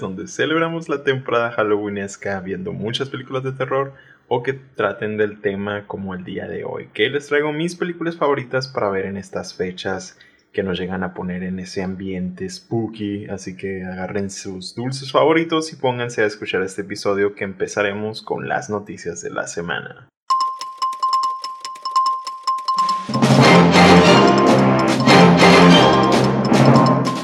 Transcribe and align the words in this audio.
donde 0.00 0.28
celebramos 0.28 0.88
la 0.88 1.02
temporada 1.04 1.52
halloweenesca 1.52 2.40
viendo 2.40 2.72
muchas 2.72 3.08
películas 3.08 3.42
de 3.44 3.52
terror 3.52 3.94
o 4.28 4.42
que 4.42 4.54
traten 4.54 5.16
del 5.16 5.40
tema 5.40 5.86
como 5.86 6.14
el 6.14 6.24
día 6.24 6.48
de 6.48 6.64
hoy. 6.64 6.88
Que 6.94 7.10
les 7.10 7.26
traigo 7.26 7.52
mis 7.52 7.74
películas 7.74 8.16
favoritas 8.16 8.68
para 8.68 8.90
ver 8.90 9.06
en 9.06 9.16
estas 9.16 9.54
fechas 9.54 10.18
que 10.52 10.62
nos 10.62 10.78
llegan 10.78 11.02
a 11.02 11.14
poner 11.14 11.42
en 11.42 11.58
ese 11.58 11.82
ambiente 11.82 12.48
spooky. 12.48 13.26
Así 13.26 13.56
que 13.56 13.84
agarren 13.84 14.30
sus 14.30 14.74
dulces 14.74 15.10
favoritos 15.10 15.72
y 15.72 15.76
pónganse 15.76 16.22
a 16.22 16.26
escuchar 16.26 16.62
este 16.62 16.82
episodio 16.82 17.34
que 17.34 17.44
empezaremos 17.44 18.22
con 18.22 18.48
las 18.48 18.70
noticias 18.70 19.22
de 19.22 19.30
la 19.30 19.46
semana. 19.46 20.08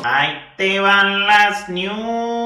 Ahí 0.04 0.34
te 0.56 0.80
van 0.80 1.26
las 1.26 1.68
news. 1.68 2.37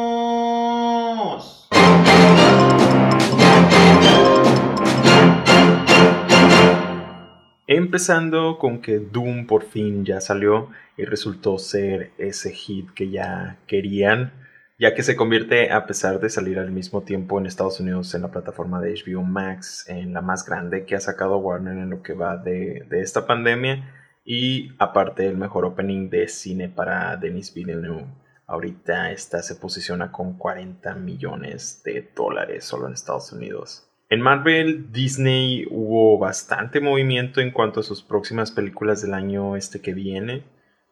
Empezando 7.75 8.59
con 8.59 8.83
que 8.83 8.98
Doom 8.98 9.47
por 9.47 9.62
fin 9.62 10.05
ya 10.05 10.20
salió 10.20 10.69
y 10.98 11.06
resultó 11.06 11.56
ser 11.56 12.12
ese 12.19 12.53
hit 12.53 12.91
que 12.91 13.09
ya 13.09 13.61
querían, 13.67 14.34
ya 14.78 14.95
que 14.95 15.03
se 15.03 15.17
convierte, 15.17 15.73
a 15.73 15.87
pesar 15.87 16.20
de 16.20 16.28
salir 16.28 16.59
al 16.59 16.70
mismo 16.70 17.00
tiempo 17.00 17.39
en 17.39 17.47
Estados 17.47 17.81
Unidos 17.81 18.15
en 18.15 18.20
la 18.20 18.31
plataforma 18.31 18.78
de 18.83 18.93
HBO 18.93 19.23
Max, 19.23 19.89
en 19.89 20.12
la 20.12 20.20
más 20.20 20.45
grande 20.45 20.84
que 20.84 20.97
ha 20.97 21.00
sacado 21.00 21.39
Warner 21.39 21.78
en 21.78 21.89
lo 21.89 22.03
que 22.03 22.12
va 22.12 22.37
de, 22.37 22.87
esta 22.91 23.27
pandemia, 23.27 23.91
y 24.23 24.75
aparte 24.78 25.27
el 25.27 25.39
mejor 25.39 25.65
opening 25.65 26.11
de 26.11 26.28
cine 26.28 26.69
para 26.69 27.17
Denis 27.17 27.55
Villeneuve. 27.55 28.05
Ahorita 28.47 29.12
esta 29.12 29.41
se 29.41 29.55
posiciona 29.55 30.12
con 30.12 30.37
40 30.37 30.95
millones 30.97 31.81
de 31.87 32.12
dólares 32.15 32.67
solo 32.67 32.87
en 32.87 32.93
Estados 32.93 33.33
Unidos. 33.33 33.89
En 34.12 34.20
Marvel, 34.20 34.92
Disney 34.92 35.66
hubo 35.70 36.18
bastante 36.18 36.82
movimiento 36.82 37.41
en 37.41 37.50
cuanto 37.50 37.80
a 37.80 37.82
sus 37.82 38.02
próximas 38.02 38.50
películas 38.50 39.00
del 39.00 39.14
año 39.14 39.56
este 39.56 39.80
que 39.80 39.94
viene, 39.94 40.42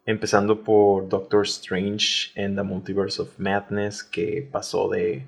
empezando 0.06 0.64
por 0.64 1.06
Doctor 1.06 1.42
Strange 1.44 2.32
and 2.42 2.56
the 2.56 2.62
Multiverse 2.62 3.20
of 3.20 3.38
Madness, 3.38 4.02
que 4.02 4.48
pasó 4.50 4.88
de, 4.88 5.26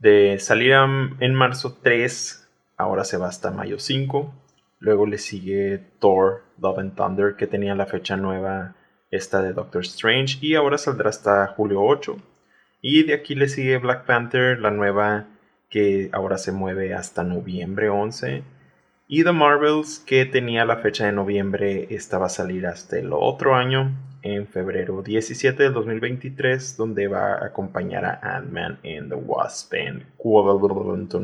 de 0.00 0.40
salir 0.40 0.72
en 0.72 1.32
marzo 1.32 1.78
3, 1.80 2.48
ahora 2.76 3.04
se 3.04 3.18
va 3.18 3.28
hasta 3.28 3.52
mayo 3.52 3.78
5. 3.78 4.34
Luego 4.80 5.06
le 5.06 5.18
sigue 5.18 5.80
Thor, 6.00 6.42
Love 6.60 6.80
and 6.80 6.96
Thunder, 6.96 7.36
que 7.36 7.46
tenía 7.46 7.76
la 7.76 7.86
fecha 7.86 8.16
nueva 8.16 8.74
esta 9.12 9.42
de 9.42 9.52
Doctor 9.52 9.82
Strange, 9.82 10.38
y 10.40 10.56
ahora 10.56 10.76
saldrá 10.76 11.10
hasta 11.10 11.46
julio 11.46 11.84
8. 11.84 12.16
Y 12.82 13.04
de 13.04 13.14
aquí 13.14 13.36
le 13.36 13.48
sigue 13.48 13.78
Black 13.78 14.06
Panther, 14.06 14.58
la 14.58 14.72
nueva 14.72 15.28
que 15.68 16.10
ahora 16.12 16.38
se 16.38 16.52
mueve 16.52 16.94
hasta 16.94 17.24
noviembre 17.24 17.88
11. 17.88 18.42
Y 19.06 19.24
The 19.24 19.32
Marvels, 19.32 20.00
que 20.00 20.26
tenía 20.26 20.64
la 20.64 20.76
fecha 20.76 21.06
de 21.06 21.12
noviembre, 21.12 21.86
esta 21.90 22.18
va 22.18 22.26
a 22.26 22.30
salir 22.30 22.66
hasta 22.66 22.98
el 22.98 23.12
otro 23.12 23.54
año, 23.54 23.96
en 24.22 24.46
febrero 24.46 25.02
17 25.02 25.62
del 25.62 25.72
2023, 25.72 26.76
donde 26.76 27.08
va 27.08 27.34
a 27.34 27.46
acompañar 27.46 28.04
a 28.04 28.36
Ant-Man 28.36 28.80
and 28.84 29.08
the 29.08 29.14
Wasp 29.14 29.74
en 29.74 30.04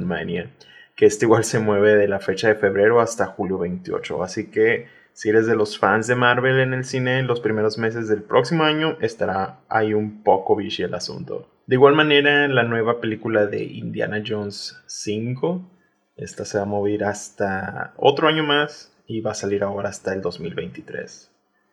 Mania, 0.06 0.50
que 0.94 1.06
este 1.06 1.25
igual 1.27 1.44
se 1.44 1.59
mueve 1.59 1.97
de 1.97 2.09
la 2.09 2.21
fecha 2.21 2.49
de 2.49 2.54
febrero 2.54 3.00
hasta 3.00 3.27
julio 3.27 3.59
28. 3.59 4.22
Así 4.22 4.50
que 4.50 4.87
si 5.12 5.28
eres 5.28 5.47
de 5.47 5.56
los 5.56 5.78
fans 5.78 6.06
de 6.06 6.15
Marvel 6.15 6.60
en 6.60 6.75
el 6.75 6.84
cine 6.84 7.19
en 7.19 7.27
los 7.27 7.41
primeros 7.41 7.78
meses 7.78 8.09
del 8.09 8.22
próximo 8.22 8.65
año, 8.65 8.97
estará 9.00 9.60
ahí 9.69 9.94
un 9.94 10.22
poco 10.22 10.56
bici 10.56 10.83
el 10.83 10.94
asunto. 10.94 11.49
De 11.67 11.77
igual 11.77 11.95
manera, 11.95 12.47
la 12.47 12.63
nueva 12.63 13.01
película 13.01 13.47
de 13.47 13.65
Indiana 13.65 14.23
Jones 14.27 14.77
5, 14.87 15.71
esta 16.15 16.45
se 16.45 16.59
va 16.59 16.65
a 16.65 16.67
mover 16.67 17.05
hasta 17.05 17.95
otro 17.97 18.29
año 18.29 18.45
más 18.45 18.93
y 19.07 19.23
va 19.23 19.31
a 19.31 19.35
salir 19.35 19.63
ahora 19.63 19.89
hasta 19.89 20.13
el 20.13 20.21
2023. 20.21 21.31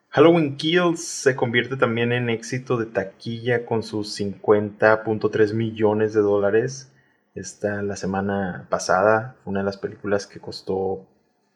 Halloween 0.08 0.56
Kills 0.56 1.04
se 1.04 1.36
convierte 1.36 1.76
también 1.76 2.14
en 2.14 2.30
éxito 2.30 2.78
de 2.78 2.86
taquilla 2.86 3.66
con 3.66 3.84
sus 3.84 4.18
50.3 4.18 5.54
millones 5.54 6.14
de 6.14 6.22
dólares. 6.22 6.94
Esta 7.36 7.82
la 7.82 7.98
semana 7.98 8.68
pasada, 8.70 9.36
una 9.44 9.60
de 9.60 9.66
las 9.66 9.78
películas 9.78 10.26
que 10.26 10.40
costó 10.40 11.06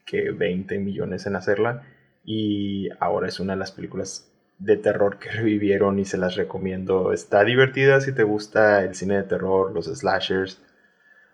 que 0.05 0.31
20 0.31 0.77
millones 0.79 1.25
en 1.25 1.37
hacerla 1.37 1.83
y 2.25 2.89
ahora 2.99 3.29
es 3.29 3.39
una 3.39 3.53
de 3.53 3.59
las 3.59 3.71
películas 3.71 4.29
de 4.59 4.77
terror 4.77 5.19
que 5.19 5.29
revivieron 5.31 5.99
y 5.99 6.05
se 6.05 6.17
las 6.17 6.35
recomiendo. 6.35 7.13
Está 7.13 7.43
divertida 7.43 8.01
si 8.01 8.13
te 8.13 8.23
gusta 8.23 8.83
el 8.83 8.95
cine 8.95 9.17
de 9.17 9.23
terror, 9.23 9.71
los 9.73 9.85
slashers. 9.85 10.61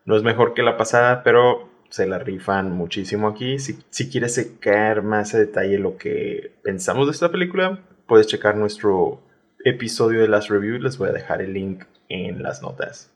No 0.05 0.15
es 0.15 0.23
mejor 0.23 0.53
que 0.53 0.63
la 0.63 0.77
pasada, 0.77 1.23
pero 1.23 1.69
se 1.89 2.07
la 2.07 2.19
rifan 2.19 2.71
muchísimo 2.71 3.27
aquí. 3.27 3.59
Si, 3.59 3.77
si 3.89 4.09
quieres 4.09 4.33
secar 4.33 5.03
más 5.03 5.35
a 5.35 5.39
detalle 5.39 5.77
lo 5.77 5.97
que 5.97 6.53
pensamos 6.63 7.07
de 7.07 7.11
esta 7.11 7.31
película, 7.31 7.83
puedes 8.07 8.27
checar 8.27 8.55
nuestro 8.55 9.21
episodio 9.63 10.21
de 10.21 10.27
las 10.27 10.47
reviews. 10.47 10.81
Les 10.81 10.97
voy 10.97 11.09
a 11.09 11.13
dejar 11.13 11.41
el 11.41 11.53
link 11.53 11.83
en 12.09 12.41
las 12.41 12.61
notas. 12.61 13.11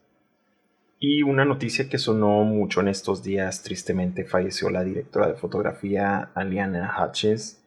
Y 0.98 1.22
una 1.22 1.44
noticia 1.44 1.88
que 1.88 1.98
sonó 1.98 2.44
mucho 2.44 2.80
en 2.80 2.88
estos 2.88 3.22
días, 3.22 3.62
tristemente 3.62 4.24
falleció 4.24 4.70
la 4.70 4.82
directora 4.82 5.28
de 5.28 5.34
fotografía 5.34 6.30
Aliana 6.34 6.96
Hutchins 6.98 7.62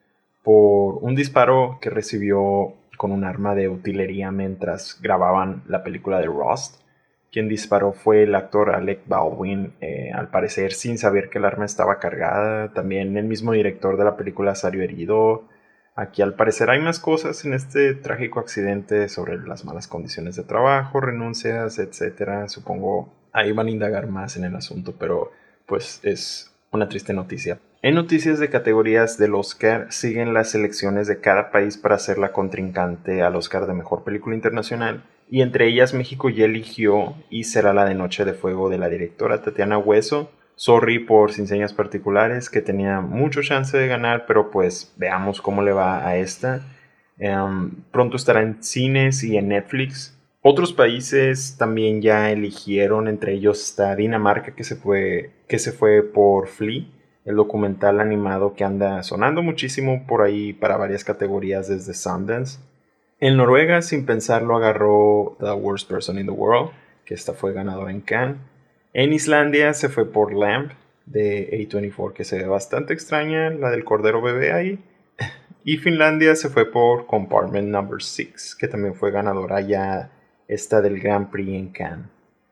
por 0.50 0.98
un 1.04 1.14
disparo 1.14 1.78
que 1.80 1.92
recibió 1.92 2.74
con 2.98 3.12
un 3.12 3.24
arma 3.24 3.54
de 3.54 3.70
utilería 3.70 4.32
mientras 4.32 5.00
grababan 5.00 5.62
la 5.68 5.84
película 5.84 6.18
de 6.18 6.26
Rust. 6.26 6.82
Quien 7.32 7.48
disparó 7.48 7.94
fue 7.94 8.24
el 8.24 8.34
actor 8.34 8.72
Alec 8.72 9.02
Baldwin, 9.06 9.76
eh, 9.80 10.12
al 10.12 10.32
parecer 10.32 10.74
sin 10.74 10.98
saber 10.98 11.30
que 11.30 11.38
el 11.38 11.46
arma 11.46 11.66
estaba 11.66 12.00
cargada. 12.00 12.74
También 12.74 13.16
el 13.16 13.26
mismo 13.26 13.52
director 13.52 13.96
de 13.96 14.06
la 14.06 14.18
película 14.18 14.56
salió 14.56 14.82
herido. 14.82 15.48
Aquí 15.94 16.24
al 16.24 16.34
parecer 16.34 16.72
hay 16.72 16.82
más 16.82 17.00
cosas 17.00 17.46
en 17.46 17.54
este 17.54 17.94
trágico 17.94 18.40
accidente 18.40 19.08
sobre 19.08 19.38
las 19.38 19.66
malas 19.66 19.88
condiciones 19.88 20.36
de 20.36 20.46
trabajo, 20.46 21.00
renuncias, 21.00 21.78
etc. 21.78 22.48
Supongo 22.48 23.14
ahí 23.34 23.52
van 23.52 23.68
a 23.68 23.70
indagar 23.70 24.08
más 24.08 24.36
en 24.36 24.46
el 24.46 24.56
asunto, 24.56 24.96
pero 24.98 25.32
pues 25.68 26.00
es 26.02 26.52
una 26.72 26.90
triste 26.90 27.14
noticia. 27.14 27.60
En 27.82 27.96
noticias 27.96 28.40
de 28.40 28.50
categorías 28.50 29.18
del 29.18 29.36
Oscar 29.36 29.88
siguen 29.90 30.34
las 30.34 30.52
selecciones 30.52 31.08
de 31.08 31.22
cada 31.22 31.50
país 31.50 31.78
para 31.78 31.98
ser 31.98 32.18
la 32.18 32.34
contrincante 32.34 33.22
al 33.22 33.38
Oscar 33.38 33.68
de 33.68 33.74
Mejor 33.74 34.04
Película 34.04 34.36
Internacional 34.36 35.06
y 35.32 35.42
entre 35.42 35.70
ellas 35.70 35.94
México 35.94 36.30
ya 36.30 36.44
eligió 36.44 37.16
y 37.30 37.46
será 37.46 37.72
la 37.72 37.86
de 37.86 37.96
Noche 37.96 38.26
de 38.26 38.34
Fuego 38.34 38.70
de 38.70 38.80
la 38.80 38.90
directora 38.90 39.42
Tatiana 39.42 39.78
Hueso. 39.78 40.30
Sorry 40.56 41.00
por 41.00 41.32
sin 41.32 41.48
señas 41.48 41.72
particulares 41.72 42.50
que 42.50 42.60
tenía 42.60 43.00
mucho 43.00 43.44
chance 43.44 43.78
de 43.78 43.88
ganar, 43.88 44.26
pero 44.26 44.52
pues 44.52 44.94
veamos 44.98 45.40
cómo 45.40 45.62
le 45.62 45.72
va 45.72 46.06
a 46.06 46.18
esta. 46.18 46.60
Em, 47.18 47.72
pronto 47.94 48.18
estará 48.18 48.42
en 48.42 48.62
cines 48.62 49.24
y 49.24 49.38
en 49.38 49.48
Netflix. 49.48 50.20
Otros 50.42 50.74
países 50.74 51.56
también 51.58 52.02
ya 52.02 52.30
eligieron, 52.30 53.08
entre 53.08 53.36
ellos 53.36 53.64
está 53.64 53.96
Dinamarca 53.96 54.54
que 54.54 54.66
se 54.66 54.76
fue, 54.76 55.32
que 55.48 55.60
se 55.60 55.72
fue 55.72 56.04
por 56.04 56.50
Flea 56.50 56.99
el 57.30 57.36
documental 57.36 58.00
animado 58.00 58.56
que 58.56 58.64
anda 58.64 59.04
sonando 59.04 59.44
muchísimo 59.44 60.08
por 60.08 60.24
ahí 60.24 60.52
para 60.52 60.78
varias 60.78 61.04
categorías 61.04 61.68
desde 61.68 61.94
Sundance. 61.94 62.60
En 63.20 63.38
Noruega, 63.38 63.84
sin 63.84 64.08
pensarlo, 64.08 64.58
agarró 64.58 65.38
The 65.40 65.52
Worst 65.52 65.88
Person 65.88 66.18
in 66.18 66.26
the 66.26 66.32
World, 66.32 66.72
que 67.06 67.14
esta 67.14 67.34
fue 67.34 67.54
ganadora 67.54 67.92
en 67.92 68.02
Cannes. 68.02 68.38
En 68.94 69.14
Islandia 69.14 69.76
se 69.76 69.90
fue 69.90 70.12
por 70.12 70.34
Lamp 70.34 70.72
de 71.06 71.52
A24, 71.52 72.14
que 72.14 72.24
se 72.24 72.40
ve 72.40 72.48
bastante 72.48 72.94
extraña, 72.94 73.52
la 73.52 73.70
del 73.70 73.86
Cordero 73.86 74.24
Bebé 74.24 74.52
ahí. 74.52 74.80
Y 75.64 75.78
Finlandia 75.78 76.36
se 76.36 76.50
fue 76.50 76.72
por 76.72 77.06
Compartment 77.06 77.68
Number 77.68 78.02
6, 78.02 78.56
que 78.60 78.68
también 78.68 78.96
fue 78.96 79.12
ganadora 79.12 79.62
ya 79.62 80.10
esta 80.48 80.82
del 80.82 81.00
Grand 81.00 81.30
Prix 81.30 81.50
en 81.50 81.70
Cannes. 81.70 82.08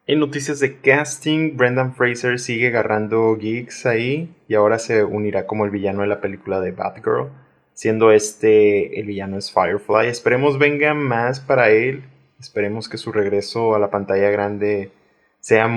En 0.09 0.19
noticias 0.19 0.61
de 0.61 0.77
casting, 0.79 1.57
Brendan 1.57 1.93
Fraser 1.93 2.39
sigue 2.39 2.67
agarrando 2.67 3.37
gigs 3.37 3.85
ahí 3.85 4.33
y 4.47 4.55
ahora 4.55 4.79
se 4.79 5.03
unirá 5.03 5.45
como 5.45 5.65
el 5.65 5.69
villano 5.69 5.99
de 5.99 6.07
la 6.07 6.21
película 6.21 6.61
de 6.61 6.71
Batgirl, 6.71 7.29
siendo 7.73 8.13
este 8.13 9.01
el 9.01 9.07
villano 9.07 9.37
es 9.37 9.51
Firefly. 9.51 10.07
Esperemos 10.07 10.57
venga 10.57 10.93
más 10.93 11.41
para 11.41 11.71
él, 11.71 12.05
esperemos 12.39 12.87
que 12.87 12.97
su 12.97 13.11
regreso 13.11 13.75
a 13.75 13.79
la 13.79 13.91
pantalla 13.91 14.29
grande 14.29 14.93
sea 15.41 15.67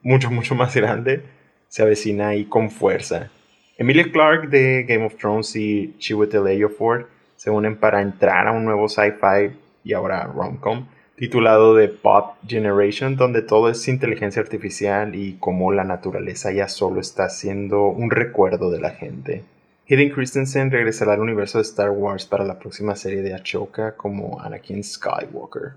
mucho, 0.00 0.30
mucho 0.30 0.54
más 0.54 0.74
grande, 0.74 1.22
se 1.68 1.82
avecina 1.82 2.28
ahí 2.28 2.46
con 2.46 2.70
fuerza. 2.70 3.30
Emilia 3.76 4.10
Clarke 4.10 4.48
de 4.48 4.84
Game 4.84 5.04
of 5.04 5.16
Thrones 5.16 5.54
y 5.56 5.94
Chiwetel 5.98 6.46
Ejiofor 6.46 7.10
se 7.36 7.50
unen 7.50 7.76
para 7.76 8.00
entrar 8.00 8.48
a 8.48 8.52
un 8.52 8.64
nuevo 8.64 8.88
sci-fi 8.88 9.54
y 9.84 9.92
ahora 9.92 10.24
rom-com 10.24 10.86
titulado 11.16 11.78
The 11.78 11.88
Pop 11.88 12.34
Generation, 12.46 13.16
donde 13.16 13.42
todo 13.42 13.68
es 13.68 13.86
inteligencia 13.88 14.42
artificial 14.42 15.14
y 15.14 15.36
cómo 15.38 15.72
la 15.72 15.84
naturaleza 15.84 16.52
ya 16.52 16.68
solo 16.68 17.00
está 17.00 17.28
siendo 17.28 17.84
un 17.86 18.10
recuerdo 18.10 18.70
de 18.70 18.80
la 18.80 18.90
gente. 18.90 19.44
Hayden 19.88 20.10
Christensen 20.10 20.70
regresará 20.70 21.12
al 21.12 21.20
universo 21.20 21.58
de 21.58 21.62
Star 21.62 21.90
Wars 21.90 22.24
para 22.24 22.44
la 22.44 22.58
próxima 22.58 22.96
serie 22.96 23.22
de 23.22 23.34
Ashoka 23.34 23.96
como 23.96 24.40
Anakin 24.40 24.82
Skywalker. 24.82 25.74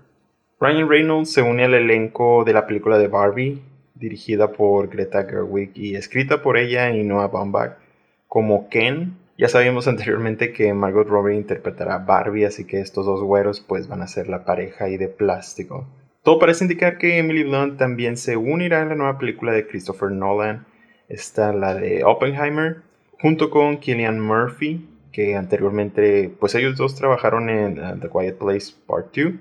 Ryan 0.60 0.88
Reynolds 0.88 1.32
se 1.32 1.42
une 1.42 1.64
al 1.64 1.74
elenco 1.74 2.42
de 2.44 2.52
la 2.52 2.66
película 2.66 2.98
de 2.98 3.06
Barbie, 3.06 3.62
dirigida 3.94 4.50
por 4.50 4.88
Greta 4.88 5.24
Gerwig 5.24 5.70
y 5.74 5.94
escrita 5.94 6.42
por 6.42 6.56
ella 6.56 6.90
y 6.90 7.04
Noah 7.04 7.28
Baumbach, 7.28 7.76
como 8.26 8.68
Ken. 8.68 9.16
Ya 9.38 9.48
sabíamos 9.48 9.86
anteriormente 9.86 10.52
que 10.52 10.74
Margot 10.74 11.06
Robbie 11.06 11.36
interpretará 11.36 11.94
a 11.94 11.98
Barbie, 11.98 12.44
así 12.44 12.64
que 12.64 12.80
estos 12.80 13.06
dos 13.06 13.22
güeros 13.22 13.60
pues 13.60 13.86
van 13.86 14.02
a 14.02 14.08
ser 14.08 14.28
la 14.28 14.44
pareja 14.44 14.86
ahí 14.86 14.96
de 14.96 15.06
plástico. 15.06 15.86
Todo 16.24 16.40
parece 16.40 16.64
indicar 16.64 16.98
que 16.98 17.18
Emily 17.18 17.44
Blunt 17.44 17.78
también 17.78 18.16
se 18.16 18.36
unirá 18.36 18.82
a 18.82 18.86
la 18.86 18.96
nueva 18.96 19.16
película 19.16 19.52
de 19.52 19.68
Christopher 19.68 20.10
Nolan, 20.10 20.66
está 21.08 21.52
la 21.52 21.74
de 21.74 22.02
Oppenheimer, 22.02 22.82
junto 23.20 23.48
con 23.48 23.76
Killian 23.76 24.18
Murphy, 24.18 24.84
que 25.12 25.36
anteriormente, 25.36 26.34
pues 26.40 26.56
ellos 26.56 26.76
dos 26.76 26.96
trabajaron 26.96 27.48
en 27.48 27.78
uh, 27.78 27.96
The 27.96 28.08
Quiet 28.08 28.38
Place 28.38 28.74
Part 28.88 29.16
2, 29.16 29.34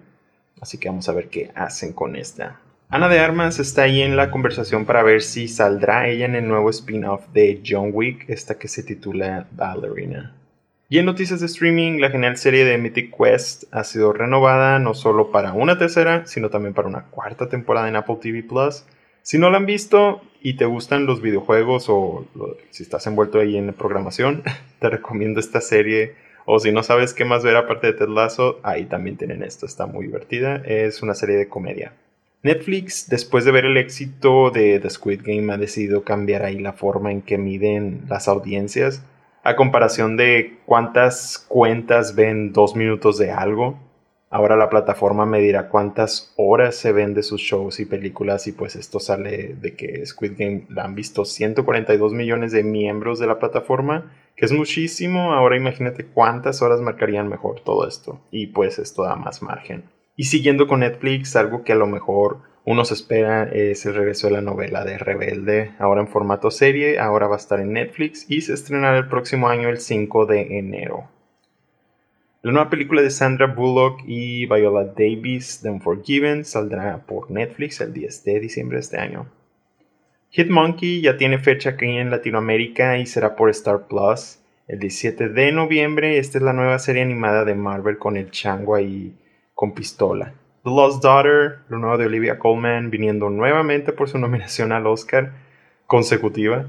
así 0.62 0.78
que 0.78 0.90
vamos 0.90 1.10
a 1.10 1.14
ver 1.14 1.30
qué 1.30 1.50
hacen 1.56 1.94
con 1.94 2.16
esta. 2.16 2.62
Ana 2.90 3.10
de 3.10 3.20
Armas 3.20 3.60
está 3.60 3.82
ahí 3.82 4.02
en 4.02 4.16
la 4.16 4.32
conversación 4.32 4.86
para 4.86 5.04
ver 5.04 5.22
si 5.22 5.50
saldrá 5.50 6.08
ella 6.08 6.24
en 6.24 6.36
el 6.36 6.48
nuevo 6.48 6.70
spin-off 6.70 7.28
de 7.34 7.62
John 7.68 7.90
Wick, 7.92 8.30
esta 8.30 8.58
que 8.58 8.70
se 8.70 8.82
titula 8.82 9.46
Ballerina. 9.52 10.34
Y 10.88 10.98
en 11.00 11.06
noticias 11.06 11.42
de 11.42 11.48
streaming, 11.48 12.00
la 12.00 12.12
genial 12.12 12.38
serie 12.38 12.64
de 12.64 12.78
Mythic 12.78 13.14
Quest 13.14 13.66
ha 13.72 13.84
sido 13.84 14.14
renovada 14.14 14.80
no 14.80 14.94
solo 14.94 15.32
para 15.32 15.52
una 15.52 15.78
tercera, 15.78 16.26
sino 16.28 16.50
también 16.50 16.74
para 16.74 16.88
una 16.88 17.08
cuarta 17.08 17.50
temporada 17.50 17.90
en 17.90 17.98
Apple 17.98 18.20
TV 18.22 18.42
Plus. 18.42 18.86
Si 19.22 19.38
no 19.38 19.50
la 19.50 19.58
han 19.58 19.66
visto 19.66 20.22
y 20.42 20.54
te 20.56 20.64
gustan 20.64 21.06
los 21.06 21.22
videojuegos 21.22 21.88
o 21.90 22.26
si 22.70 22.84
estás 22.84 23.06
envuelto 23.06 23.42
ahí 23.42 23.58
en 23.58 23.74
programación, 23.74 24.44
te 24.80 24.90
recomiendo 24.90 25.42
esta 25.42 25.60
serie. 25.60 26.16
O 26.46 26.58
si 26.60 26.72
no 26.72 26.84
sabes 26.84 27.14
qué 27.14 27.26
más 27.26 27.44
ver 27.44 27.58
aparte 27.58 27.88
de 27.88 27.94
Ted 27.94 28.08
Lasso, 28.08 28.62
ahí 28.64 28.86
también 28.86 29.18
tienen 29.18 29.44
esto, 29.44 29.66
está 29.66 29.88
muy 29.88 30.06
divertida. 30.06 30.62
Es 30.64 31.04
una 31.04 31.16
serie 31.16 31.36
de 31.36 31.50
comedia. 31.50 31.92
Netflix, 32.44 33.10
después 33.10 33.46
de 33.46 33.52
ver 33.52 33.66
el 33.66 33.78
éxito 33.78 34.52
de 34.52 34.80
The 34.80 34.90
Squid 34.90 35.22
Game, 35.24 35.52
ha 35.52 35.58
decidido 35.58 36.04
cambiar 36.04 36.44
ahí 36.44 36.60
la 36.60 36.74
forma 36.74 37.12
en 37.12 37.22
que 37.22 37.38
miden 37.38 38.06
las 38.08 38.28
audiencias 38.28 39.04
a 39.44 39.56
comparación 39.56 40.18
de 40.18 40.58
cuántas 40.66 41.46
cuentas 41.48 42.16
ven 42.16 42.54
dos 42.54 42.76
minutos 42.76 43.18
de 43.18 43.32
algo 43.32 43.80
Ahora 44.30 44.58
la 44.58 44.70
plataforma 44.70 45.26
me 45.26 45.40
dirá 45.40 45.70
cuántas 45.70 46.34
horas 46.36 46.76
se 46.76 46.92
ven 46.92 47.14
de 47.14 47.24
sus 47.24 47.40
shows 47.40 47.80
y 47.80 47.86
películas 47.86 48.46
y 48.48 48.52
pues 48.52 48.76
esto 48.76 49.00
sale 49.00 49.56
de 49.56 49.76
que 49.76 50.06
Squid 50.06 50.34
Game 50.38 50.66
la 50.70 50.84
han 50.84 50.96
visto 50.96 51.24
142 51.24 52.14
millones 52.14 52.52
de 52.52 52.64
miembros 52.64 53.20
de 53.20 53.28
la 53.28 53.40
plataforma, 53.40 54.12
que 54.36 54.46
es 54.46 54.52
muchísimo. 54.52 55.32
Ahora 55.32 55.56
imagínate 55.56 56.06
cuántas 56.06 56.62
horas 56.62 56.82
marcarían 56.82 57.30
mejor 57.30 57.62
todo 57.62 57.88
esto 57.88 58.20
y 58.30 58.48
pues 58.48 58.80
esto 58.80 59.04
da 59.04 59.16
más 59.16 59.42
margen. 59.42 59.86
Y 60.20 60.24
siguiendo 60.24 60.66
con 60.66 60.80
Netflix, 60.80 61.36
algo 61.36 61.64
que 61.64 61.74
a 61.74 61.76
lo 61.76 61.86
mejor 61.86 62.40
uno 62.66 62.84
se 62.86 62.96
espera 62.96 63.44
es 63.44 63.86
el 63.86 63.94
regreso 63.94 64.28
de 64.28 64.34
la 64.34 64.42
novela 64.42 64.84
de 64.84 64.98
Rebelde, 64.98 65.74
ahora 65.78 66.02
en 66.02 66.08
formato 66.08 66.50
serie, 66.50 66.98
ahora 66.98 67.28
va 67.28 67.36
a 67.36 67.38
estar 67.38 67.60
en 67.60 67.74
Netflix 67.74 68.26
y 68.28 68.42
se 68.42 68.54
estrenará 68.54 68.98
el 68.98 69.08
próximo 69.08 69.48
año 69.48 69.70
el 69.70 69.78
5 69.78 70.26
de 70.26 70.58
enero. 70.58 71.08
La 72.42 72.52
nueva 72.52 72.70
película 72.72 73.04
de 73.04 73.12
Sandra 73.12 73.46
Bullock 73.46 74.02
y 74.08 74.48
Viola 74.48 74.86
Davis, 74.86 75.60
The 75.62 75.70
Unforgiven, 75.70 76.46
saldrá 76.46 77.06
por 77.06 77.30
Netflix 77.30 77.80
el 77.80 77.94
10 77.94 78.24
de 78.24 78.40
diciembre 78.40 78.78
de 78.78 78.82
este 78.82 78.98
año. 78.98 79.28
Hitmonkey 80.32 81.02
ya 81.02 81.16
tiene 81.18 81.38
fecha 81.38 81.72
aquí 81.72 81.86
en 81.86 82.10
Latinoamérica 82.10 82.98
y 82.98 83.06
será 83.06 83.36
por 83.36 83.52
Star 83.52 83.88
Plus 83.88 84.40
el 84.68 84.80
17 84.80 85.30
de 85.30 85.52
noviembre. 85.52 86.18
Esta 86.18 86.40
es 86.40 86.44
la 86.44 86.54
nueva 86.54 86.80
serie 86.80 87.04
animada 87.04 87.46
de 87.46 87.54
Marvel 87.54 88.00
con 88.00 88.18
el 88.18 88.32
chango 88.32 88.74
ahí 88.74 89.14
con 89.58 89.74
pistola. 89.74 90.36
The 90.64 90.70
Lost 90.70 91.04
Daughter, 91.04 91.62
lo 91.68 91.80
nuevo 91.80 91.98
de 91.98 92.06
Olivia 92.06 92.38
Colman, 92.38 92.92
viniendo 92.92 93.32
nuevamente 93.32 93.92
por 93.92 94.08
su 94.08 94.20
nominación 94.20 94.72
al 94.72 94.86
Oscar 94.86 95.32
consecutiva. 95.88 96.68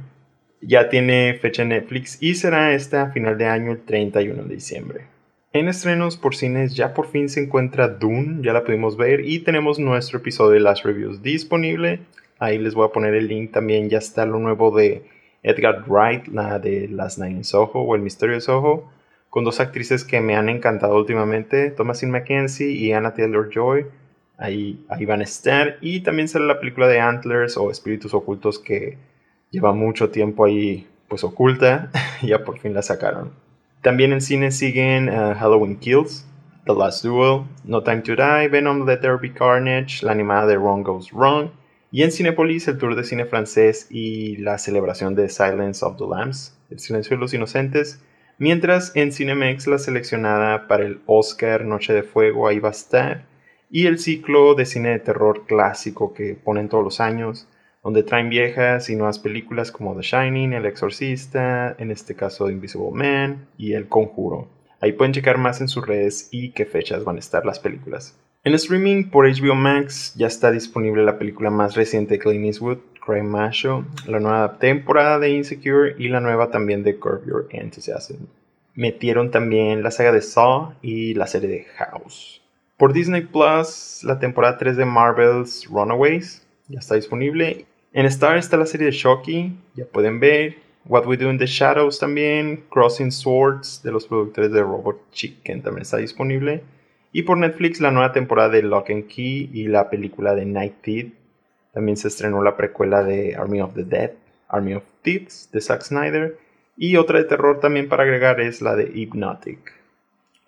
Ya 0.63 0.89
tiene 0.89 1.35
fecha 1.35 1.63
en 1.63 1.69
Netflix 1.69 2.17
y 2.23 2.35
será 2.35 2.73
esta 2.73 3.03
a 3.03 3.11
final 3.11 3.37
de 3.37 3.45
año 3.45 3.73
el 3.73 3.85
31 3.85 4.45
de 4.45 4.55
diciembre. 4.55 5.05
En 5.53 5.69
estrenos 5.69 6.17
por 6.17 6.35
cines 6.35 6.75
ya 6.75 6.95
por 6.95 7.09
fin 7.09 7.29
se 7.29 7.45
encuentra 7.45 7.89
Dune, 7.89 8.43
ya 8.43 8.55
la 8.55 8.65
pudimos 8.65 8.97
ver 8.97 9.21
y 9.21 9.41
tenemos 9.41 9.79
nuestro 9.79 10.21
episodio 10.21 10.53
de 10.53 10.61
las 10.61 10.83
reviews 10.83 11.21
disponible. 11.21 12.01
Ahí 12.39 12.57
les 12.57 12.75
voy 12.75 12.87
a 12.87 12.93
poner 12.93 13.13
el 13.15 13.29
link 13.29 13.53
también, 13.53 13.91
ya 13.91 13.99
está 13.99 14.25
lo 14.25 14.39
nuevo 14.39 14.75
de 14.75 15.05
Edgar 15.43 15.85
Wright, 15.87 16.29
la 16.29 16.59
de 16.59 16.89
Las 16.89 17.19
Night 17.19 17.37
in 17.37 17.45
Soho 17.45 17.83
o 17.83 17.95
El 17.95 18.01
Misterio 18.01 18.37
de 18.37 18.41
Soho, 18.41 18.91
con 19.31 19.45
dos 19.45 19.61
actrices 19.61 20.05
que 20.05 20.21
me 20.21 20.37
han 20.37 20.49
encantado 20.49 20.97
últimamente, 20.97 21.71
Thomasin 21.71 22.11
McKenzie 22.11 22.71
y 22.71 22.93
Anna 22.93 23.15
Taylor-Joy. 23.15 23.87
Ahí, 24.39 24.85
ahí 24.89 25.05
van 25.05 25.21
a 25.21 25.25
estar. 25.25 25.79
Y 25.81 26.01
también 26.01 26.29
sale 26.29 26.47
la 26.47 26.61
película 26.61 26.87
de 26.87 27.01
Antlers 27.01 27.57
o 27.57 27.71
Espíritus 27.71 28.15
Ocultos 28.15 28.59
que 28.59 28.97
lleva 29.51 29.73
mucho 29.73 30.11
tiempo 30.11 30.45
ahí 30.45 30.87
pues 31.09 31.25
oculta. 31.25 31.91
ya 32.23 32.45
por 32.45 32.59
fin 32.59 32.75
la 32.75 32.83
sacaron. 32.83 33.33
También 33.83 34.13
en 34.13 34.21
cine 34.21 34.51
siguen 34.51 35.09
uh, 35.09 35.35
Halloween 35.35 35.77
Kills, 35.77 36.27
The 36.67 36.75
Last 36.75 37.05
Duel, 37.05 37.45
No 37.65 37.83
Time 37.83 38.03
to 38.03 38.17
Die, 38.17 38.49
Venom 38.49 38.87
Let 38.87 38.99
There 38.99 39.17
Be 39.17 39.33
Carnage, 39.33 40.05
la 40.05 40.13
animada 40.13 40.47
de 40.47 40.59
Wrong 40.59 40.83
Goes 40.85 41.13
Wrong, 41.13 41.51
y 41.91 42.03
en 42.03 42.13
Cinepolis 42.13 42.69
el 42.69 42.77
tour 42.77 42.97
de 42.97 43.05
cine 43.05 43.25
francés 43.25 43.87
y 43.91 44.37
la 44.37 44.59
celebración 44.59 45.15
de 45.15 45.29
Silence 45.29 45.85
of 45.85 45.97
the 45.97 46.05
Lambs, 46.07 46.55
El 46.71 46.81
silencio 46.81 47.17
de 47.17 47.21
los 47.21 47.33
inocentes, 47.33 48.03
mientras 48.39 48.93
en 48.97 49.13
Cinemex 49.13 49.67
la 49.67 49.79
seleccionada 49.79 50.69
para 50.69 50.85
el 50.85 51.01
Oscar 51.07 51.65
Noche 51.65 51.93
de 51.93 52.03
Fuego 52.03 52.49
ahí 52.49 52.59
va 52.59 52.69
a 52.69 52.73
estar, 52.73 53.27
y 53.71 53.87
el 53.87 53.99
ciclo 53.99 54.55
de 54.55 54.65
cine 54.65 54.91
de 54.91 55.01
terror 55.01 55.45
clásico 55.47 56.15
que 56.15 56.35
ponen 56.35 56.69
todos 56.69 56.85
los 56.85 57.01
años, 57.01 57.49
donde 57.85 58.03
traen 58.03 58.29
viejas 58.29 58.91
y 58.91 58.97
nuevas 58.97 59.19
películas 59.19 59.71
como 59.71 59.95
The 59.95 60.03
Shining, 60.03 60.53
El 60.53 60.67
Exorcista, 60.67 61.75
en 61.79 61.91
este 61.91 62.15
caso 62.15 62.51
Invisible 62.51 62.91
Man 62.93 63.49
y 63.57 63.75
El 63.75 63.89
Conjuro. 63.89 64.49
Ahí 64.81 64.93
pueden 64.93 65.13
checar 65.13 65.39
más 65.39 65.61
en 65.61 65.69
sus 65.69 65.87
redes 65.87 66.29
y 66.31 66.51
qué 66.51 66.65
fechas 66.65 67.05
van 67.05 67.17
a 67.17 67.21
estar 67.21 67.45
las 67.45 67.59
películas. 67.59 68.19
En 68.45 68.55
streaming 68.55 69.11
por 69.11 69.27
HBO 69.27 69.55
Max 69.55 70.15
ya 70.17 70.29
está 70.29 70.51
disponible 70.51 71.03
la 71.05 71.19
película 71.19 71.51
más 71.51 71.75
reciente 71.75 72.15
de 72.15 72.21
Clint 72.21 72.45
Eastwood, 72.45 72.79
Cry 73.09 73.23
Macho, 73.23 73.87
la 74.07 74.21
nueva 74.21 74.59
temporada 74.59 75.19
de 75.19 75.31
Insecure 75.31 75.95
y 75.99 76.09
la 76.09 76.21
nueva 76.21 76.51
también 76.51 76.83
de 76.83 76.99
Curb 76.99 77.27
Your 77.27 77.49
Enthusiasm. 77.49 78.27
Metieron 78.75 79.31
también 79.31 79.83
la 79.83 79.91
saga 79.91 80.13
de 80.13 80.21
Saw 80.21 80.75
y 80.83 81.15
la 81.15 81.27
serie 81.27 81.49
de 81.49 81.65
House. 81.79 82.43
Por 82.77 82.93
Disney 82.93 83.23
Plus, 83.23 84.05
la 84.05 84.19
temporada 84.19 84.59
3 84.59 84.77
de 84.77 84.85
Marvel's 84.85 85.67
Runaways 85.71 86.47
ya 86.69 86.81
está 86.81 86.97
disponible. 86.97 87.65
En 87.95 88.05
Star 88.05 88.37
está 88.37 88.59
la 88.59 88.67
serie 88.67 88.89
de 88.89 88.93
Shocky, 88.93 89.57
ya 89.75 89.87
pueden 89.87 90.21
ver. 90.21 90.57
What 90.85 91.07
We 91.07 91.17
Do 91.17 91.31
in 91.31 91.39
the 91.39 91.47
Shadows 91.47 91.99
también. 91.99 92.65
Crossing 92.69 93.11
Swords 93.11 93.83
de 93.83 93.91
los 93.91 94.07
productores 94.07 94.53
de 94.53 94.61
Robot 94.61 95.01
Chicken 95.13 95.63
también 95.63 95.83
está 95.83 95.97
disponible. 95.97 96.63
Y 97.11 97.23
por 97.23 97.39
Netflix 97.39 97.81
la 97.81 97.91
nueva 97.91 98.13
temporada 98.13 98.51
de 98.51 98.63
Lock 98.63 98.91
and 98.91 99.07
Key 99.07 99.49
y 99.53 99.67
la 99.67 99.89
película 99.89 100.35
de 100.35 100.45
Night 100.45 100.75
Thief. 100.83 101.18
También 101.79 101.97
se 101.97 102.09
estrenó 102.09 102.43
la 102.43 102.57
precuela 102.57 103.05
de 103.05 103.37
Army 103.37 103.61
of 103.61 103.73
the 103.75 103.85
Dead, 103.85 104.11
Army 104.49 104.75
of 104.75 104.83
Thieves 105.03 105.49
de 105.53 105.61
Zack 105.61 105.83
Snyder. 105.83 106.37
Y 106.77 106.97
otra 106.97 107.19
de 107.19 107.25
terror 107.25 107.61
también 107.61 107.89
para 107.89 108.03
agregar 108.03 108.41
es 108.41 108.61
la 108.61 108.75
de 108.75 108.91
Hypnotic. 108.93 109.75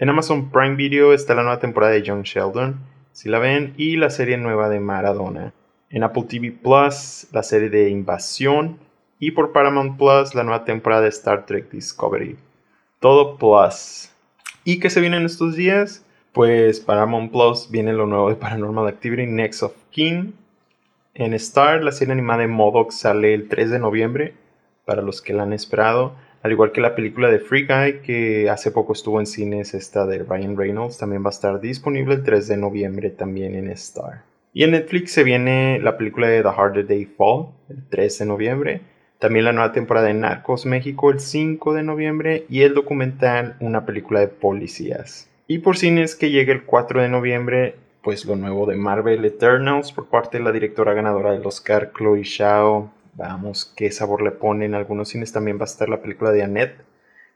En 0.01 0.09
Amazon 0.09 0.51
Prime 0.51 0.75
Video 0.75 1.13
está 1.13 1.37
la 1.37 1.45
nueva 1.45 1.61
temporada 1.61 1.93
de 1.93 2.03
John 2.05 2.23
Sheldon, 2.23 2.81
si 3.13 3.29
la 3.29 3.39
ven, 3.39 3.75
y 3.77 3.97
la 3.97 4.11
serie 4.11 4.39
nueva 4.39 4.69
de 4.69 4.81
Maradona 4.81 5.53
en 5.89 6.03
Apple 6.03 6.25
TV 6.29 6.51
Plus 6.51 7.29
la 7.31 7.45
serie 7.45 7.71
de 7.71 7.91
Invasión 7.91 8.81
y 9.21 9.31
por 9.31 9.53
Paramount 9.53 9.99
Plus 9.99 10.35
la 10.35 10.43
nueva 10.43 10.65
temporada 10.65 11.03
de 11.03 11.11
Star 11.11 11.47
Trek 11.47 11.71
Discovery. 11.71 12.37
Todo 12.99 13.37
Plus. 13.37 14.11
¿Y 14.65 14.81
qué 14.81 14.91
se 14.91 15.01
viene 15.01 15.19
en 15.19 15.27
estos 15.27 15.55
días? 15.55 16.05
Pues 16.33 16.81
Paramount 16.81 17.31
Plus 17.31 17.71
viene 17.71 17.93
lo 17.93 18.07
nuevo 18.07 18.31
de 18.31 18.35
Paranormal 18.35 18.89
Activity 18.89 19.29
Next 19.29 19.63
of 19.63 19.75
Kin. 19.93 20.35
En 21.21 21.35
Star 21.35 21.85
la 21.85 21.93
serie 21.93 22.13
animada 22.13 22.41
de 22.41 22.47
Modoc 22.47 22.93
sale 22.93 23.35
el 23.35 23.47
3 23.47 23.73
de 23.73 23.79
noviembre 23.79 24.33
para 24.87 25.03
los 25.03 25.21
que 25.21 25.35
la 25.35 25.43
han 25.43 25.53
esperado. 25.53 26.15
Al 26.43 26.51
igual 26.51 26.73
que 26.73 26.81
la 26.81 26.95
película 26.95 27.31
de 27.31 27.41
Free 27.41 27.67
Guy 27.67 28.01
que 28.01 28.49
hace 28.49 28.71
poco 28.71 28.95
estuvo 28.95 29.21
en 29.21 29.27
cines, 29.27 29.75
esta 29.75 30.07
de 30.07 30.21
Ryan 30.21 30.57
Reynolds, 30.57 30.97
también 30.97 31.23
va 31.23 31.27
a 31.27 31.37
estar 31.37 31.61
disponible 31.61 32.15
el 32.15 32.23
3 32.23 32.49
de 32.49 32.57
noviembre 32.57 33.11
también 33.11 33.55
en 33.55 33.69
Star. 33.73 34.23
Y 34.55 34.65
en 34.65 34.71
Netflix 34.71 35.13
se 35.13 35.23
viene 35.23 35.79
la 35.81 35.99
película 35.99 36.27
de 36.27 36.41
The 36.41 36.49
Harder 36.49 36.87
Day 36.87 37.05
Fall, 37.05 37.49
el 37.69 37.87
13 37.91 38.25
de 38.25 38.29
noviembre. 38.29 38.81
También 39.19 39.45
la 39.45 39.53
nueva 39.53 39.73
temporada 39.73 40.07
de 40.07 40.15
Narcos 40.15 40.65
México, 40.65 41.11
el 41.11 41.21
5 41.21 41.75
de 41.75 41.83
noviembre. 41.83 42.47
Y 42.49 42.63
el 42.63 42.73
documental, 42.73 43.57
una 43.61 43.85
película 43.85 44.21
de 44.21 44.29
policías. 44.29 45.29
Y 45.47 45.59
por 45.59 45.77
cines 45.77 46.17
que 46.17 46.31
llega 46.31 46.55
el 46.55 46.65
4 46.65 47.03
de 47.03 47.11
noviembre, 47.11 47.75
pues 48.03 48.25
lo 48.25 48.37
nuevo 48.37 48.67
de 48.67 48.77
Marvel 48.77 49.25
Eternals 49.25 49.93
por 49.93 50.09
parte 50.09 50.39
de 50.39 50.45
la 50.45 50.53
directora 50.53 50.95
ganadora 50.95 51.33
del 51.33 51.47
Oscar, 51.47 51.93
Chloe 51.97 52.23
Shao. 52.23 52.93
Vamos, 53.15 53.73
qué 53.77 53.91
sabor 53.91 54.23
le 54.23 54.31
pone. 54.31 54.65
En 54.65 54.75
algunos 54.75 55.11
cines 55.11 55.33
también 55.33 55.59
va 55.59 55.63
a 55.63 55.65
estar 55.65 55.89
la 55.89 56.01
película 56.01 56.31
de 56.31 56.43
Annette, 56.43 56.77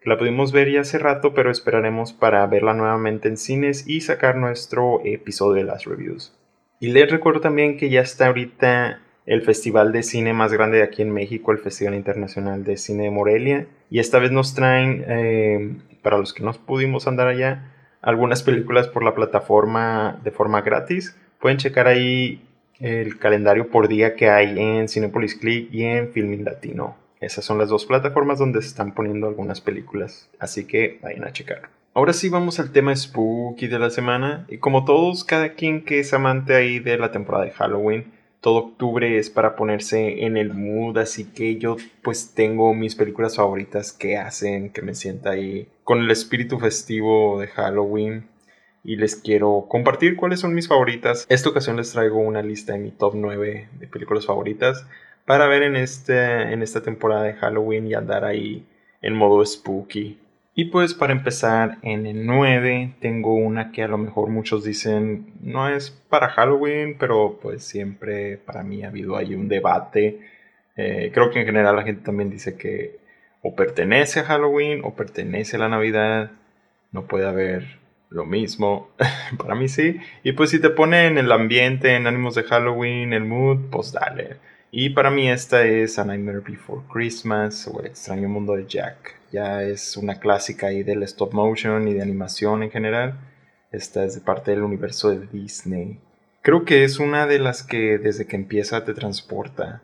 que 0.01 0.09
la 0.09 0.19
pudimos 0.19 0.53
ver 0.53 0.71
ya 0.71 0.81
hace 0.81 0.99
rato, 0.99 1.35
pero 1.35 1.51
esperaremos 1.51 2.13
para 2.13 2.47
verla 2.47 2.75
nuevamente 2.75 3.29
en 3.29 3.37
cines 3.37 3.87
y 3.87 4.01
sacar 4.01 4.37
nuestro 4.37 5.01
episodio 5.05 5.63
de 5.63 5.65
las 5.65 5.85
reviews. 5.85 6.35
Y 6.81 6.89
les 6.89 7.11
recuerdo 7.11 7.41
también 7.41 7.77
que 7.77 7.91
ya 7.91 8.01
está 8.01 8.27
ahorita 8.27 9.01
el 9.27 9.43
festival 9.43 9.93
de 9.93 10.03
cine 10.03 10.33
más 10.33 10.53
grande 10.53 10.79
de 10.79 10.83
aquí 10.83 11.03
en 11.03 11.11
México, 11.11 11.53
el 11.53 11.59
Festival 11.59 11.95
Internacional 11.95 12.65
de 12.65 12.77
Cine 12.77 13.05
de 13.05 13.11
Morelia. 13.11 13.67
Y 13.91 13.99
esta 13.99 14.19
vez 14.19 14.33
nos 14.33 14.55
traen, 14.55 15.05
eh, 15.09 15.77
para 16.03 16.19
los 16.19 16.35
que 16.35 16.43
no 16.43 16.53
pudimos 16.53 17.07
andar 17.07 17.29
allá, 17.29 17.74
algunas 18.05 18.43
películas 18.43 18.87
por 18.87 19.03
la 19.03 19.15
plataforma 19.15 20.21
de 20.23 20.31
forma 20.31 20.61
gratis. 20.61 21.17
Pueden 21.41 21.59
checar 21.59 21.87
ahí 21.87 22.43
el 22.79 23.19
calendario 23.19 23.69
por 23.69 23.89
día 23.89 24.15
que 24.15 24.29
hay 24.29 24.59
en 24.59 24.89
Cinepolis 24.89 25.35
Click 25.37 25.73
y 25.73 25.85
en 25.85 26.11
Filmin 26.11 26.45
Latino. 26.45 26.97
Esas 27.21 27.45
son 27.45 27.57
las 27.57 27.71
dos 27.71 27.87
plataformas 27.87 28.39
donde 28.39 28.61
se 28.61 28.69
están 28.69 28.93
poniendo 28.93 29.27
algunas 29.27 29.63
películas, 29.63 30.29
así 30.39 30.67
que 30.67 30.99
vayan 31.03 31.25
a 31.25 31.33
checar. 31.33 31.71
Ahora 31.95 32.13
sí 32.13 32.29
vamos 32.29 32.61
al 32.61 32.73
tema 32.73 32.95
spooky 32.95 33.69
de 33.69 33.79
la 33.79 33.89
semana 33.89 34.45
y 34.49 34.59
como 34.59 34.85
todos, 34.85 35.25
cada 35.25 35.51
quien 35.51 35.85
que 35.85 36.01
es 36.01 36.13
amante 36.13 36.55
ahí 36.55 36.81
de 36.81 36.99
la 36.99 37.13
temporada 37.13 37.45
de 37.45 37.53
Halloween, 37.53 38.13
todo 38.45 38.59
octubre 38.59 39.17
es 39.17 39.31
para 39.31 39.57
ponerse 39.57 40.27
en 40.27 40.37
el 40.37 40.53
mood, 40.53 40.99
así 40.99 41.25
que 41.25 41.57
yo 41.57 41.79
pues 42.03 42.35
tengo 42.35 42.75
mis 42.75 42.95
películas 42.95 43.37
favoritas 43.37 43.91
que 43.91 44.19
hacen 44.19 44.69
que 44.69 44.83
me 44.83 44.95
sienta 44.95 45.31
ahí 45.31 45.67
con 45.83 46.01
el 46.01 46.11
espíritu 46.11 46.59
festivo 46.59 47.41
de 47.41 47.47
Halloween 47.47 48.29
y 48.85 48.97
les 48.97 49.17
quiero 49.17 49.65
compartir 49.67 50.17
cuáles 50.17 50.41
son 50.41 50.53
mis 50.53 50.69
favoritas. 50.69 51.25
Esta 51.31 51.49
ocasión 51.49 51.79
les 51.79 51.91
traigo 51.93 52.19
una 52.19 52.43
lista 52.43 52.75
de 52.75 52.81
mi 52.81 52.91
top 52.91 53.15
9 53.17 53.69
de 53.81 53.87
películas 53.87 54.27
favoritas 54.27 54.87
para 55.25 55.47
ver 55.47 55.63
en, 55.63 55.77
este, 55.77 56.53
en 56.53 56.61
esta 56.61 56.83
temporada 56.83 57.23
de 57.23 57.33
Halloween 57.33 57.87
y 57.87 57.95
andar 57.95 58.27
ahí 58.27 58.67
en 59.01 59.15
modo 59.15 59.43
spooky. 59.47 60.19
Y 60.57 60.67
pues 60.67 60.95
para 60.95 61.13
empezar 61.13 61.79
en 61.83 62.07
el 62.07 62.27
9 62.27 62.95
tengo 63.01 63.35
una 63.35 63.73
que 63.73 63.83
a 63.83 63.89
lo 63.89 63.99
mejor 63.99 64.29
muchos 64.31 64.63
dicen 64.65 65.33
no 65.41 65.69
es 65.69 65.91
para 65.91 66.29
Halloween, 66.29 66.97
pero 66.99 67.41
pues 67.43 67.65
siempre 67.65 68.39
para 68.39 68.63
mí 68.63 68.85
ha 68.85 68.89
habido 68.89 69.17
ahí 69.17 69.35
un 69.35 69.49
debate. 69.49 70.21
Eh, 70.77 71.11
creo 71.13 71.31
que 71.31 71.41
en 71.41 71.47
general 71.47 71.75
la 71.77 71.83
gente 71.83 72.05
también 72.05 72.31
dice 72.31 72.57
que 72.57 72.99
o 73.43 73.55
pertenece 73.57 74.21
a 74.21 74.25
Halloween 74.25 74.83
o 74.85 74.95
pertenece 74.95 75.57
a 75.57 75.61
la 75.61 75.69
Navidad. 75.69 76.31
No 76.93 77.07
puede 77.07 77.27
haber 77.27 77.79
lo 78.09 78.25
mismo. 78.25 78.91
para 79.39 79.57
mí 79.57 79.69
sí. 79.69 79.99
Y 80.23 80.33
pues 80.33 80.51
si 80.51 80.61
te 80.61 80.71
pone 80.71 81.07
en 81.07 81.19
el 81.19 81.33
ambiente, 81.33 81.97
en 81.97 82.07
ánimos 82.07 82.37
de 82.37 82.45
Halloween, 82.45 83.13
el 83.13 83.25
mood, 83.25 83.71
pues 83.71 83.93
dale. 83.93 84.37
Y 84.77 84.91
para 84.91 85.09
mí 85.09 85.31
esta 85.31 85.65
es 85.65 86.01
A 86.01 86.05
Nightmare 86.05 86.41
Before 86.41 86.83
Christmas 86.93 87.69
o 87.69 87.79
El 87.79 87.87
extraño 87.87 88.29
mundo 88.29 88.57
de 88.57 88.67
Jack. 88.67 89.21
Ya 89.31 89.63
es 89.63 89.97
una 89.97 90.19
clásica 90.19 90.67
ahí 90.67 90.83
del 90.83 91.05
stop 91.05 91.33
motion 91.33 91.87
y 91.87 91.95
de 91.95 92.03
animación 92.03 92.65
en 92.65 92.73
general. 92.73 93.15
Esta 93.71 94.05
es 94.05 94.17
de 94.17 94.21
parte 94.21 94.51
del 94.51 94.65
universo 94.65 95.11
de 95.11 95.29
Disney. 95.29 96.01
Creo 96.43 96.65
que 96.65 96.83
es 96.83 96.99
una 96.99 97.29
de 97.29 97.39
las 97.39 97.63
que 97.63 97.99
desde 97.99 98.27
que 98.27 98.35
empieza 98.35 98.85
te 98.85 98.95
transporta. 98.95 99.81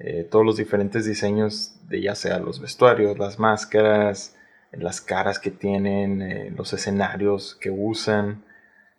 Eh, 0.00 0.26
todos 0.28 0.44
los 0.44 0.56
diferentes 0.56 1.04
diseños 1.04 1.76
de 1.88 2.02
ya 2.02 2.16
sea 2.16 2.40
los 2.40 2.60
vestuarios, 2.60 3.20
las 3.20 3.38
máscaras, 3.38 4.36
las 4.72 5.00
caras 5.00 5.38
que 5.38 5.52
tienen, 5.52 6.20
eh, 6.20 6.52
los 6.56 6.72
escenarios 6.72 7.56
que 7.60 7.70
usan, 7.70 8.42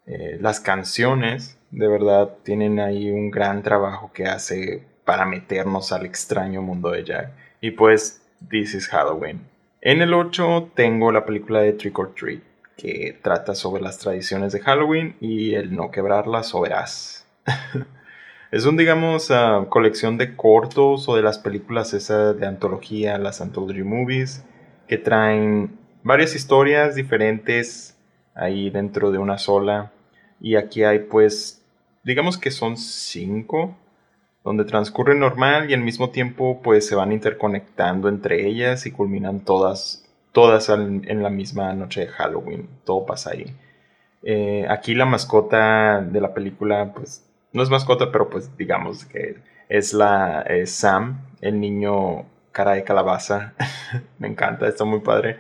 eh, 0.06 0.38
las 0.40 0.62
canciones, 0.62 1.58
de 1.72 1.90
verdad 1.90 2.34
tienen 2.44 2.80
ahí 2.80 3.12
un 3.12 3.30
gran 3.30 3.62
trabajo 3.62 4.10
que 4.14 4.24
hace 4.24 4.93
para 5.06 5.26
meternos 5.26 5.92
al 5.92 6.06
extraño 6.06 6.62
mundo 6.62 6.92
de 6.92 7.04
Jack. 7.04 7.32
Y 7.62 7.72
pues, 7.72 8.22
This 8.50 8.74
is 8.74 8.88
Halloween. 8.88 9.42
En 9.82 10.02
el 10.02 10.14
8 10.14 10.72
tengo 10.76 11.12
la 11.12 11.26
película 11.26 11.62
de 11.62 11.74
Trick 11.74 11.98
or 12.00 12.14
Treat, 12.14 12.42
que 12.78 13.20
trata 13.22 13.56
sobre 13.56 13.82
las 13.82 14.00
tradiciones 14.00 14.54
de 14.54 14.60
Halloween 14.60 15.16
y 15.20 15.56
el 15.56 15.76
no 15.76 15.92
quebrarlas 15.92 16.54
o 16.56 16.62
verás. 16.62 17.26
es 18.52 18.66
un, 18.66 18.78
digamos, 18.78 19.32
ah, 19.32 19.66
colección 19.70 20.18
de 20.18 20.36
cortos 20.36 21.08
o 21.08 21.16
de 21.16 21.22
las 21.22 21.38
películas 21.38 21.94
esas 21.94 22.38
de 22.38 22.48
antología, 22.48 23.18
las 23.18 23.42
Anthology 23.42 23.84
Movies, 23.84 24.44
que 24.88 24.98
traen 24.98 25.78
varias 26.04 26.36
historias 26.36 26.96
diferentes 26.96 27.98
ahí 28.36 28.70
dentro 28.70 29.12
de 29.12 29.18
una 29.18 29.38
sola. 29.38 29.92
Y 30.40 30.56
aquí 30.56 30.84
hay 30.84 31.00
pues, 31.00 31.64
digamos 32.04 32.38
que 32.38 32.52
son 32.52 32.78
cinco 32.78 33.78
donde 34.44 34.66
transcurre 34.66 35.16
normal 35.16 35.70
y 35.70 35.74
al 35.74 35.82
mismo 35.82 36.10
tiempo 36.10 36.62
pues 36.62 36.86
se 36.88 36.96
van 36.96 37.12
interconectando 37.12 38.10
entre 38.10 38.48
ellas 38.48 38.86
y 38.86 38.92
culminan 38.92 39.42
todas, 39.42 40.06
todas 40.32 40.70
en 40.70 41.24
la 41.24 41.30
misma 41.30 41.74
noche 41.74 42.02
de 42.02 42.08
Halloween. 42.08 42.68
Todo 42.84 43.06
pasa 43.06 43.32
ahí. 43.32 43.56
Eh, 44.24 44.66
aquí 44.70 44.96
la 44.96 45.06
mascota 45.06 46.02
de 46.02 46.22
la 46.22 46.34
película 46.34 46.94
pues 46.94 47.30
no 47.52 47.62
es 47.62 47.70
mascota 47.70 48.12
pero 48.12 48.30
pues 48.30 48.56
digamos 48.58 49.06
que 49.06 49.38
es 49.70 49.94
la 49.94 50.46
Sam, 50.66 51.26
el 51.42 51.60
niño 51.60 52.26
cara 52.54 52.74
de 52.74 52.86
calabaza. 52.86 53.54
Me 54.20 54.30
encanta, 54.30 54.68
está 54.68 54.86
muy 54.86 55.02
padre. 55.02 55.38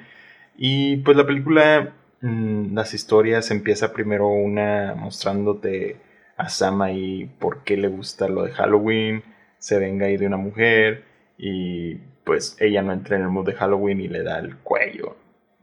Y 0.57 0.98
pues 0.98 1.15
la 1.15 1.25
película, 1.25 1.93
mm, 2.22 2.74
las 2.75 2.93
historias 2.93 3.50
empieza 3.51 3.93
primero 3.93 4.27
una 4.27 4.95
mostrándote 4.98 5.98
a 6.38 6.50
Sam 6.50 6.82
ahí 6.82 7.30
por 7.40 7.63
qué 7.63 7.78
le 7.78 7.88
gusta 7.88 8.28
lo 8.28 8.44
de 8.44 8.52
Halloween, 8.52 9.24
se 9.60 9.80
venga 9.80 10.08
ahí 10.08 10.18
de 10.18 10.28
una 10.28 10.38
mujer 10.38 11.04
y 11.38 11.96
pues 12.24 12.58
ella 12.60 12.82
no 12.82 12.94
entra 12.94 13.18
en 13.18 13.24
el 13.24 13.30
mood 13.30 13.46
de 13.46 13.54
Halloween 13.54 14.02
y 14.02 14.08
le 14.08 14.24
da 14.24 14.40
el 14.40 14.58
cuello. 14.58 15.18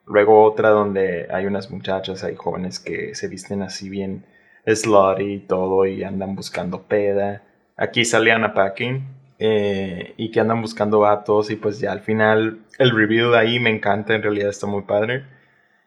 Luego 0.07 0.43
otra 0.43 0.71
donde 0.71 1.29
hay 1.31 1.47
unas 1.47 1.71
muchachas, 1.71 2.25
hay 2.25 2.35
jóvenes 2.35 2.81
que 2.81 3.15
se 3.15 3.29
visten 3.29 3.63
así 3.63 3.89
bien 3.89 4.25
slutty 4.67 5.35
y 5.35 5.39
todo 5.41 5.87
y 5.87 6.03
andan 6.03 6.35
buscando 6.35 6.83
peda. 6.83 7.43
Aquí 7.77 8.05
sale 8.05 8.33
Anna 8.33 8.53
Packing 8.53 9.05
eh, 9.39 10.15
y 10.17 10.31
que 10.31 10.41
andan 10.41 10.61
buscando 10.61 11.01
vatos 11.01 11.51
y 11.51 11.57
pues 11.57 11.81
ya 11.81 11.93
al 11.93 12.01
final 12.01 12.61
el 12.79 12.91
review 12.91 13.31
de 13.31 13.39
ahí 13.39 13.61
me 13.61 13.71
encanta, 13.71 14.15
en 14.15 14.23
realidad 14.23 14.51
está 14.51 14.67
muy 14.67 14.83
padre. 14.83 15.25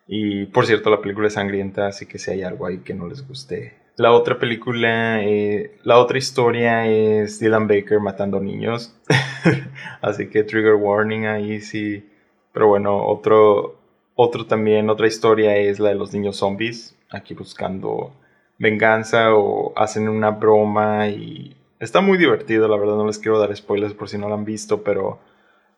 Y 0.08 0.46
por 0.48 0.66
cierto 0.66 0.90
la 0.90 1.02
película 1.02 1.28
es 1.28 1.34
sangrienta, 1.34 1.88
así 1.88 2.06
que 2.06 2.18
si 2.18 2.32
hay 2.32 2.44
algo 2.44 2.66
ahí 2.66 2.80
que 2.80 2.94
no 2.94 3.08
les 3.08 3.28
guste, 3.28 3.74
la 3.96 4.12
otra 4.12 4.40
película, 4.40 5.24
eh, 5.24 5.78
la 5.84 6.00
otra 6.00 6.18
historia 6.18 6.88
es 6.88 7.40
Dylan 7.40 7.68
Baker 7.68 8.00
matando 8.00 8.40
niños. 8.40 8.96
Así 10.02 10.30
que 10.30 10.44
trigger 10.44 10.76
warning 10.76 11.26
ahí 11.26 11.62
sí. 11.62 12.10
Pero 12.52 12.68
bueno, 12.68 13.06
otro, 13.06 13.76
otro 14.16 14.46
también, 14.46 14.90
otra 14.90 15.08
historia 15.08 15.56
es 15.58 15.80
la 15.80 15.90
de 15.90 15.96
los 15.96 16.14
niños 16.14 16.38
zombies. 16.38 16.96
Aquí 17.10 17.34
buscando 17.34 18.14
venganza 18.58 19.36
o 19.36 19.74
hacen 19.76 20.08
una 20.10 20.32
broma 20.32 21.08
y 21.10 21.56
está 21.80 22.02
muy 22.02 22.18
divertido, 22.18 22.68
la 22.68 22.78
verdad 22.78 22.96
no 22.96 23.08
les 23.08 23.20
quiero 23.20 23.40
dar 23.40 23.56
spoilers 23.56 23.94
por 23.94 24.10
si 24.10 24.18
no 24.18 24.30
lo 24.30 24.36
han 24.36 24.46
visto, 24.46 24.84
pero 24.84 25.20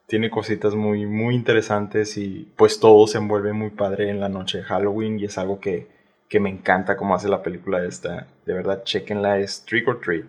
tiene 0.08 0.30
cositas 0.30 0.76
muy, 0.76 1.06
muy 1.06 1.36
interesantes 1.36 2.18
y 2.18 2.48
pues 2.56 2.80
todo 2.80 3.08
se 3.08 3.18
envuelve 3.18 3.54
muy 3.54 3.72
padre 3.72 4.10
en 4.10 4.20
la 4.20 4.30
noche 4.30 4.60
de 4.60 4.64
Halloween 4.66 5.20
y 5.20 5.26
es 5.26 5.38
algo 5.38 5.60
que 5.60 5.95
que 6.30 6.40
me 6.40 6.50
encanta 6.50 6.98
cómo 6.98 7.16
hace 7.16 7.30
la 7.30 7.44
película 7.44 7.84
esta. 7.84 8.28
De 8.46 8.54
verdad, 8.54 8.84
chequenla, 8.84 9.40
es 9.40 9.64
Trick 9.66 9.88
or 9.88 10.00
Treat. 10.02 10.26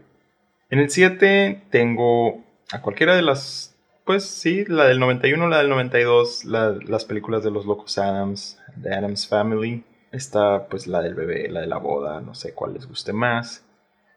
En 0.70 0.78
el 0.78 0.90
7 0.90 1.62
tengo 1.70 2.44
a 2.72 2.82
cualquiera 2.82 3.14
de 3.14 3.22
las, 3.22 3.74
pues 4.04 4.24
sí, 4.24 4.64
la 4.66 4.84
del 4.84 4.98
91, 4.98 5.48
la 5.48 5.58
del 5.58 5.68
92, 5.68 6.44
las 6.44 7.04
películas 7.04 7.44
de 7.44 7.50
los 7.50 7.66
locos 7.66 7.98
Adams, 7.98 8.58
de 8.74 8.94
Adams 8.94 9.28
Family. 9.28 9.84
Está 10.12 10.66
pues 10.68 10.86
la 10.86 11.02
del 11.02 11.14
bebé, 11.14 11.48
la 11.48 11.60
de 11.60 11.66
la 11.66 11.78
boda, 11.78 12.20
no 12.20 12.34
sé 12.34 12.52
cuál 12.52 12.74
les 12.74 12.86
guste 12.86 13.12
más. 13.12 13.64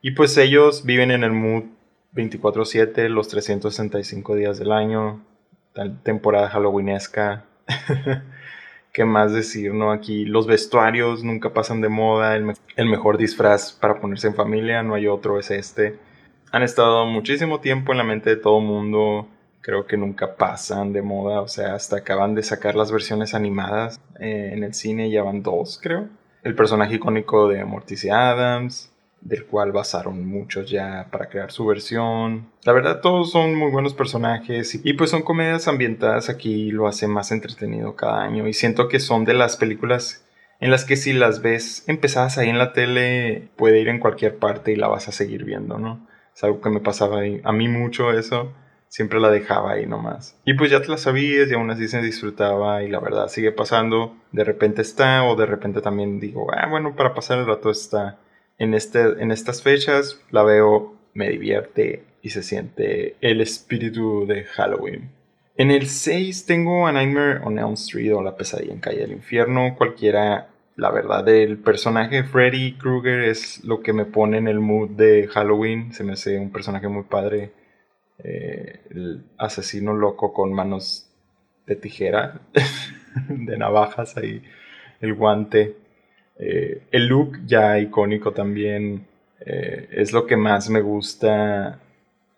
Y 0.02 0.12
pues 0.12 0.38
ellos 0.38 0.86
viven 0.86 1.12
en 1.12 1.24
el 1.24 1.32
mood 1.32 1.64
24/7, 2.14 3.10
los 3.10 3.28
365 3.28 4.36
días 4.36 4.58
del 4.58 4.72
año, 4.72 5.24
temporada 6.04 6.50
halloweenesca. 6.50 7.46
¿Qué 8.92 9.06
más 9.06 9.34
decir, 9.34 9.74
no? 9.74 9.92
Aquí 9.92 10.26
los 10.26 10.48
vestuarios 10.48 11.24
nunca 11.24 11.54
pasan 11.54 11.80
de 11.82 11.90
moda, 11.90 12.36
el, 12.36 12.86
mejor 12.88 13.18
disfraz 13.18 13.72
para 13.72 14.00
ponerse 14.00 14.28
en 14.28 14.36
familia, 14.36 14.82
no 14.82 14.96
hay 14.96 15.08
otro, 15.08 15.38
es 15.40 15.52
este. 15.52 15.98
Han 16.52 16.64
estado 16.64 17.06
muchísimo 17.06 17.60
tiempo 17.60 17.92
en 17.92 18.00
la 18.00 18.04
mente 18.04 18.32
de 18.32 18.36
todo 18.38 18.60
mundo, 18.60 19.28
creo 19.62 19.86
que 19.86 19.96
nunca 19.96 20.36
pasan 20.36 20.92
de 20.92 21.04
moda, 21.04 21.42
o 21.42 21.48
sea, 21.48 21.76
hasta 21.76 21.98
acaban 21.98 22.34
de 22.34 22.42
sacar 22.42 22.76
las 22.76 22.92
versiones 22.92 23.36
animadas 23.36 24.02
eh, 24.20 24.52
en 24.54 24.64
el 24.64 24.74
cine, 24.74 25.12
ya 25.12 25.22
van 25.22 25.44
dos, 25.44 25.80
creo. 25.82 26.08
El 26.42 26.56
personaje 26.56 26.96
icónico 26.96 27.48
de 27.48 27.64
Morticia 27.66 28.32
Adams, 28.32 28.92
del 29.22 29.46
cual 29.46 29.72
basaron 29.72 30.26
muchos 30.26 30.70
ya 30.70 31.08
para 31.12 31.30
crear 31.30 31.52
su 31.52 31.66
versión. 31.66 32.52
La 32.64 32.74
verdad 32.74 33.02
todos 33.02 33.32
son 33.32 33.56
muy 33.56 33.72
buenos 33.72 33.94
personajes 33.94 34.80
y, 34.84 34.94
pues 34.94 35.10
son 35.10 35.22
comedias 35.22 35.68
ambientadas 35.68 36.30
aquí 36.30 36.72
lo 36.72 36.88
hace 36.88 37.08
más 37.08 37.32
entretenido 37.32 37.96
cada 37.96 38.24
año 38.24 38.48
y 38.48 38.54
siento 38.54 38.88
que 38.88 39.00
son 39.00 39.26
de 39.26 39.34
las 39.34 39.58
películas 39.58 40.26
en 40.60 40.72
las 40.72 40.86
que 40.86 40.96
si 40.96 41.14
las 41.14 41.42
ves 41.42 41.84
empezadas 41.88 42.38
ahí 42.38 42.50
en 42.50 42.58
la 42.58 42.74
tele 42.74 43.50
puede 43.56 43.80
ir 43.80 43.88
en 43.88 44.00
cualquier 44.00 44.38
parte 44.38 44.72
y 44.72 44.76
la 44.76 44.88
vas 44.88 45.08
a 45.08 45.12
seguir 45.12 45.46
viendo, 45.46 45.78
¿no? 45.78 46.08
Es 46.36 46.44
algo 46.44 46.62
que 46.62 46.70
me 46.70 46.80
pasaba 46.80 47.22
a 47.44 47.52
mí 47.52 47.68
mucho 47.68 48.12
eso 48.12 48.54
siempre 48.90 49.20
la 49.20 49.30
dejaba 49.30 49.74
ahí 49.74 49.86
nomás. 49.86 50.38
Y 50.44 50.56
pues 50.56 50.72
ya 50.72 50.82
te 50.82 50.90
la 50.90 50.98
sabías 50.98 51.50
y 51.50 51.54
aún 51.54 51.70
así 51.72 51.88
se 51.88 52.02
disfrutaba 52.02 52.84
y 52.84 52.90
la 52.90 53.00
verdad 53.00 53.30
sigue 53.30 53.52
pasando. 53.52 54.16
De 54.32 54.44
repente 54.44 54.82
está 54.82 55.24
o 55.24 55.36
de 55.36 55.46
repente 55.46 55.80
también 55.80 56.20
digo, 56.20 56.48
ah, 56.52 56.68
bueno, 56.68 56.96
para 56.96 57.14
pasar 57.14 57.38
el 57.40 57.48
rato 57.48 57.70
está. 57.70 58.18
En, 58.60 58.74
este, 58.74 59.00
en 59.00 59.32
estas 59.32 59.64
fechas 59.64 60.22
la 60.32 60.44
veo, 60.44 60.96
me 61.14 61.30
divierte 61.30 62.04
y 62.22 62.30
se 62.30 62.44
siente 62.44 63.16
el 63.22 63.42
espíritu 63.42 64.28
de 64.28 64.44
Halloween. 64.44 65.10
En 65.56 65.72
el 65.72 65.88
6 65.88 66.46
tengo 66.46 66.88
A 66.88 66.92
Nightmare 66.92 67.40
on 67.44 67.58
Elm 67.58 67.74
Street 67.74 68.14
o 68.14 68.22
La 68.22 68.36
pesadilla 68.38 68.74
en 68.74 68.80
calle 68.80 69.00
del 69.00 69.12
infierno. 69.12 69.76
Cualquiera, 69.78 70.50
la 70.76 70.92
verdad, 70.92 71.28
el 71.28 71.58
personaje 71.58 72.24
Freddy 72.24 72.78
Krueger 72.78 73.24
es 73.24 73.64
lo 73.64 73.82
que 73.82 73.94
me 73.94 74.06
pone 74.06 74.38
en 74.38 74.48
el 74.48 74.60
mood 74.60 74.92
de 74.92 75.28
Halloween. 75.28 75.92
Se 75.94 76.04
me 76.04 76.14
hace 76.14 76.38
un 76.38 76.52
personaje 76.52 76.88
muy 76.88 77.04
padre. 77.04 77.52
Eh, 78.24 78.82
el 78.90 79.24
asesino 79.38 79.94
loco 79.94 80.34
con 80.34 80.54
manos 80.54 81.10
de 81.66 81.76
tijera, 81.76 82.42
de 83.30 83.58
navajas 83.58 84.18
ahí, 84.18 84.42
el 85.00 85.14
guante. 85.14 85.76
Eh, 86.40 86.84
el 86.92 87.08
look 87.08 87.40
ya 87.46 87.78
icónico 87.80 88.32
también 88.32 89.06
eh, 89.46 89.90
es 89.92 90.14
lo 90.14 90.26
que 90.26 90.38
más 90.38 90.70
me 90.70 90.82
gusta 90.82 91.80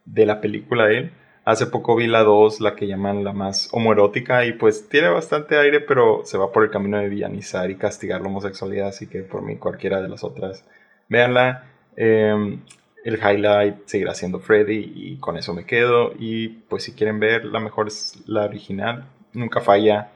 de 0.05 0.25
la 0.25 0.41
película 0.41 0.88
de 0.88 0.98
él 0.98 1.12
Hace 1.43 1.65
poco 1.65 1.96
vi 1.96 2.05
la 2.05 2.24
2, 2.24 2.62
la 2.62 2.75
que 2.75 2.86
llaman 2.86 3.24
la 3.24 3.34
más 3.34 3.70
homoerótica, 3.72 4.46
y 4.46 4.53
pues 4.53 4.88
tiene 4.89 5.08
bastante 5.10 5.58
aire, 5.58 5.79
pero 5.81 6.22
se 6.24 6.38
va 6.38 6.51
por 6.51 6.63
el 6.63 6.70
camino 6.70 7.00
de 7.00 7.10
villanizar 7.10 7.72
y 7.72 7.77
castigar 7.77 8.22
la 8.22 8.27
homosexualidad, 8.27 8.89
así 8.89 9.08
que 9.08 9.24
por 9.24 9.41
mí 9.41 9.58
cualquiera 9.58 10.01
de 10.01 10.08
las 10.08 10.24
otras, 10.24 10.63
véanla. 11.10 11.65
Em, 11.96 12.62
el 13.03 13.15
highlight 13.15 13.88
seguirá 13.88 14.13
siendo 14.13 14.39
Freddy 14.39 14.93
y 14.96 15.17
con 15.17 15.36
eso 15.38 15.53
me 15.53 15.65
quedo. 15.65 16.13
Y 16.20 16.50
pues 16.50 16.84
si 16.84 16.93
quieren 16.93 17.20
ver, 17.20 17.46
la 17.46 17.60
mejor 17.60 17.88
es 17.88 18.22
la 18.27 18.46
original, 18.46 19.05
nunca 19.34 19.62
falla, 19.62 20.12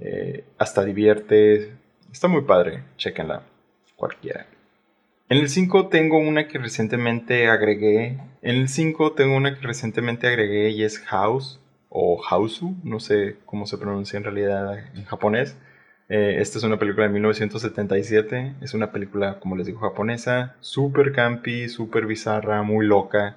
eh, 0.00 0.44
hasta 0.58 0.84
divierte, 0.84 1.72
está 2.10 2.28
muy 2.28 2.42
padre, 2.42 2.84
chequenla, 2.96 3.42
cualquiera. 3.96 4.46
En 5.28 5.38
el 5.38 5.50
5 5.50 5.88
tengo 5.88 6.18
una 6.18 6.48
que 6.48 6.58
recientemente 6.58 7.48
agregué. 7.48 8.18
En 8.40 8.56
el 8.56 8.68
5 8.68 9.12
tengo 9.12 9.36
una 9.36 9.54
que 9.54 9.66
recientemente 9.66 10.26
agregué 10.26 10.70
y 10.70 10.84
es 10.84 11.00
House 11.00 11.60
o 11.90 12.22
Hausu, 12.28 12.76
no 12.82 12.98
sé 13.00 13.36
cómo 13.44 13.66
se 13.66 13.76
pronuncia 13.76 14.16
en 14.16 14.24
realidad 14.24 14.78
en 14.94 15.04
japonés. 15.04 15.56
Eh, 16.08 16.36
esta 16.40 16.56
es 16.56 16.64
una 16.64 16.78
película 16.78 17.06
de 17.06 17.12
1977, 17.12 18.54
es 18.62 18.72
una 18.72 18.90
película, 18.90 19.38
como 19.38 19.56
les 19.56 19.66
digo, 19.66 19.80
japonesa, 19.80 20.56
super 20.60 21.12
campi, 21.12 21.68
super 21.68 22.06
bizarra, 22.06 22.62
muy 22.62 22.86
loca, 22.86 23.36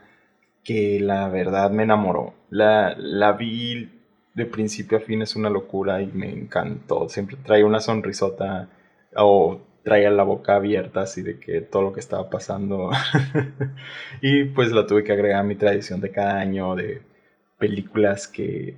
que 0.64 1.00
la 1.02 1.28
verdad 1.28 1.72
me 1.72 1.84
enamoró. 1.84 2.34
La, 2.50 2.96
la 2.98 3.34
vi 3.34 3.90
de 4.34 4.46
principio 4.46 4.98
a 4.98 5.02
fin, 5.02 5.22
es 5.22 5.36
una 5.36 5.50
locura 5.50 6.02
y 6.02 6.08
me 6.08 6.30
encantó. 6.30 7.10
Siempre 7.10 7.38
trae 7.44 7.64
una 7.64 7.80
sonrisota 7.80 8.70
o 9.16 9.62
traía 9.84 10.10
la 10.12 10.24
boca 10.24 10.56
abierta 10.56 11.02
así 11.02 11.22
de 11.22 11.40
que 11.40 11.62
todo 11.62 11.82
lo 11.82 11.94
que 11.94 12.00
estaba 12.00 12.30
pasando. 12.30 12.92
y 14.22 14.46
pues 14.46 14.72
la 14.72 14.88
tuve 14.88 15.04
que 15.04 15.14
agregar 15.14 15.42
a 15.42 15.44
mi 15.44 15.56
tradición 15.56 16.02
de 16.02 16.12
cada 16.12 16.40
año 16.40 16.76
de 16.76 17.02
películas 17.58 18.28
que 18.28 18.76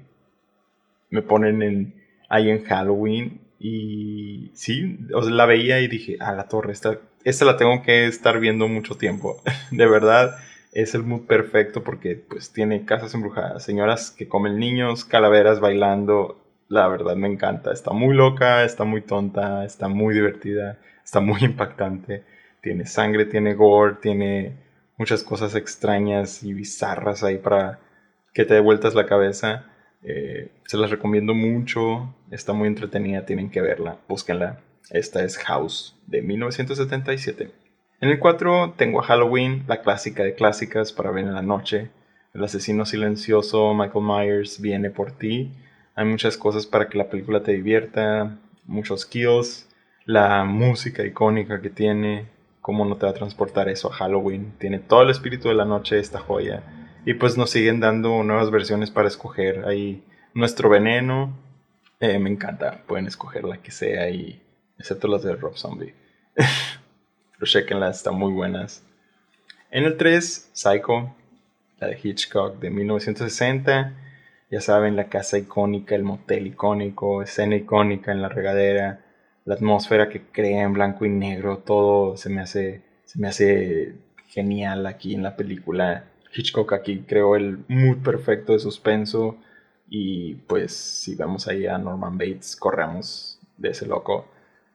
me 1.10 1.22
ponen 1.22 1.62
en, 1.62 1.94
ahí 2.30 2.50
en 2.50 2.64
Halloween. 2.64 3.42
Y 3.60 4.52
sí, 4.56 5.00
o 5.14 5.22
la 5.22 5.46
veía 5.46 5.80
y 5.80 5.88
dije, 5.88 6.18
ah, 6.20 6.34
la 6.34 6.48
torre, 6.48 6.74
esta, 6.74 7.00
esta 7.24 7.46
la 7.46 7.56
tengo 7.58 7.82
que 7.84 8.08
estar 8.08 8.40
viendo 8.40 8.68
mucho 8.68 8.96
tiempo. 8.96 9.42
de 9.72 9.88
verdad, 9.88 10.36
es 10.74 10.96
el 10.96 11.04
mood 11.04 11.22
perfecto 11.28 11.84
porque 11.84 12.16
pues 12.16 12.52
tiene 12.52 12.86
casas 12.86 13.14
embrujadas, 13.14 13.64
señoras 13.64 14.12
que 14.12 14.28
comen 14.28 14.60
niños, 14.60 15.06
calaveras 15.06 15.60
bailando. 15.60 16.40
La 16.70 16.88
verdad 16.88 17.16
me 17.16 17.28
encanta, 17.28 17.72
está 17.72 17.92
muy 17.92 18.16
loca, 18.16 18.64
está 18.64 18.84
muy 18.84 19.02
tonta, 19.02 19.66
está 19.66 19.88
muy 19.88 20.14
divertida 20.14 20.80
está 21.04 21.20
muy 21.20 21.40
impactante. 21.44 22.24
Tiene 22.62 22.86
sangre, 22.86 23.26
tiene 23.26 23.54
gore, 23.54 23.98
tiene 24.02 24.54
muchas 24.98 25.24
cosas 25.24 25.56
extrañas 25.56 26.44
y 26.44 26.54
bizarras 26.54 27.24
ahí 27.24 27.38
para 27.38 27.80
que 28.34 28.46
te 28.46 28.56
dé 28.56 28.60
vueltas 28.60 28.96
la 28.96 29.06
cabeza. 29.06 29.66
Eh, 30.04 30.50
se 30.66 30.78
las 30.78 30.90
recomiendo 30.90 31.34
mucho, 31.34 32.14
está 32.32 32.54
muy 32.54 32.68
entretenida, 32.68 33.26
tienen 33.26 33.50
que 33.50 33.62
verla, 33.62 33.98
búsquenla. 34.08 34.60
Esta 34.90 35.24
es 35.24 35.38
House 35.38 35.96
de 36.08 36.22
1977. 36.22 37.63
En 38.04 38.10
el 38.10 38.20
4 38.20 38.74
tengo 38.76 39.00
a 39.00 39.04
Halloween, 39.04 39.64
la 39.66 39.82
clásica 39.82 40.24
de 40.24 40.36
clásicas 40.36 40.92
para 40.92 41.10
ver 41.12 41.24
en 41.24 41.34
la 41.34 41.42
noche. 41.42 41.90
El 42.34 42.44
asesino 42.44 42.86
silencioso 42.86 43.74
Michael 43.74 44.04
Myers 44.04 44.60
viene 44.60 44.90
por 44.90 45.14
ti. 45.14 45.54
Hay 45.96 46.04
muchas 46.04 46.36
cosas 46.36 46.66
para 46.66 46.90
que 46.90 46.98
la 46.98 47.10
película 47.10 47.44
te 47.44 47.54
divierta, 47.54 48.40
muchos 48.66 49.06
kills, 49.06 49.70
la 50.04 50.44
música 50.44 51.06
icónica 51.06 51.62
que 51.62 51.70
tiene, 51.70 52.26
cómo 52.60 52.84
no 52.84 52.98
te 52.98 53.06
va 53.06 53.14
a 53.14 53.16
transportar 53.16 53.70
eso 53.70 53.90
a 53.90 53.96
Halloween. 53.96 54.52
Tiene 54.58 54.80
todo 54.80 55.04
el 55.04 55.10
espíritu 55.10 55.48
de 55.48 55.56
la 55.56 55.64
noche 55.64 55.98
esta 55.98 56.20
joya. 56.20 56.62
Y 57.06 57.14
pues 57.14 57.38
nos 57.38 57.52
siguen 57.52 57.80
dando 57.80 58.22
nuevas 58.22 58.52
versiones 58.52 58.92
para 58.92 59.08
escoger. 59.08 59.64
Ahí 59.64 60.04
nuestro 60.34 60.68
veneno, 60.68 61.40
eh, 62.02 62.20
me 62.20 62.30
encanta, 62.30 62.84
pueden 62.86 63.08
escoger 63.08 63.46
la 63.46 63.62
que 63.62 63.72
sea 63.72 64.10
y 64.10 64.44
excepto 64.78 65.08
las 65.08 65.24
de 65.24 65.38
Rob 65.38 65.56
Zombie. 65.56 65.96
Pero 67.44 67.52
chequenlas, 67.52 67.98
están 67.98 68.16
muy 68.16 68.32
buenas. 68.32 68.86
En 69.70 69.84
el 69.84 69.98
3, 69.98 70.52
Psycho, 70.54 71.14
la 71.78 71.88
de 71.88 72.00
Hitchcock 72.02 72.58
de 72.58 72.70
1960. 72.70 73.94
Ya 74.50 74.62
saben, 74.62 74.96
la 74.96 75.10
casa 75.10 75.38
icónica, 75.38 75.94
el 75.94 76.04
motel 76.04 76.48
icónico, 76.48 77.22
escena 77.22 77.58
icónica 77.58 78.14
en 78.14 78.22
la 78.22 78.30
regadera 78.30 79.02
la 79.44 79.56
atmósfera 79.56 80.08
que 80.08 80.22
crea 80.22 80.64
en 80.64 80.72
blanco 80.72 81.04
y 81.04 81.10
negro, 81.10 81.58
todo 81.58 82.16
se 82.16 82.30
me 82.30 82.40
hace, 82.40 82.82
se 83.04 83.20
me 83.20 83.28
hace 83.28 83.94
genial 84.30 84.86
aquí 84.86 85.14
en 85.14 85.24
la 85.24 85.36
película. 85.36 86.06
Hitchcock 86.34 86.72
aquí 86.72 87.00
creó 87.06 87.36
el 87.36 87.66
mood 87.68 87.98
perfecto 87.98 88.54
de 88.54 88.60
suspenso 88.60 89.36
y 89.90 90.36
pues 90.36 90.72
si 90.72 91.16
vemos 91.16 91.50
ahí 91.50 91.68
a 91.68 91.78
Norman 91.78 92.18
Bates, 92.18 92.56
corremos 92.56 93.38
de 93.58 93.72
ese 93.72 93.86
loco. 93.86 94.30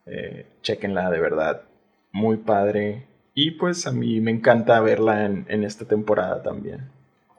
Eh, 0.05 0.45
chequenla 0.61 1.09
de 1.09 1.19
verdad, 1.19 1.63
muy 2.13 2.39
padre. 2.39 3.07
Y 3.35 3.53
pues 3.53 3.87
a 3.87 3.93
mí 3.93 4.21
me 4.21 4.31
encanta 4.31 4.81
verla 4.81 5.25
en, 5.25 5.65
esta 5.65 5.85
temporada 5.85 6.43
también. 6.43 6.91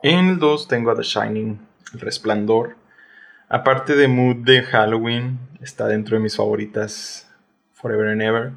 En 0.02 0.30
el 0.30 0.40
2 0.40 0.68
tengo 0.68 0.92
a 0.92 0.96
The 0.96 1.04
Shining, 1.04 1.60
El 1.94 2.00
Resplandor. 2.00 2.78
Aparte 3.50 3.96
de 3.96 4.08
Mood 4.08 4.38
de 4.38 4.62
Halloween, 4.64 5.40
está 5.62 5.88
dentro 5.88 6.16
de 6.16 6.24
mis 6.24 6.36
favoritas 6.36 7.30
Forever 7.74 8.10
and 8.10 8.22
Ever. 8.22 8.52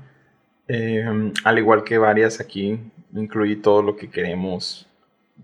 Em, 0.68 1.32
al 1.44 1.58
igual 1.58 1.82
que 1.82 1.98
varias 1.98 2.40
aquí, 2.40 2.78
incluí 3.12 3.56
todo 3.56 3.82
lo 3.82 3.96
que 3.96 4.10
queremos 4.10 4.86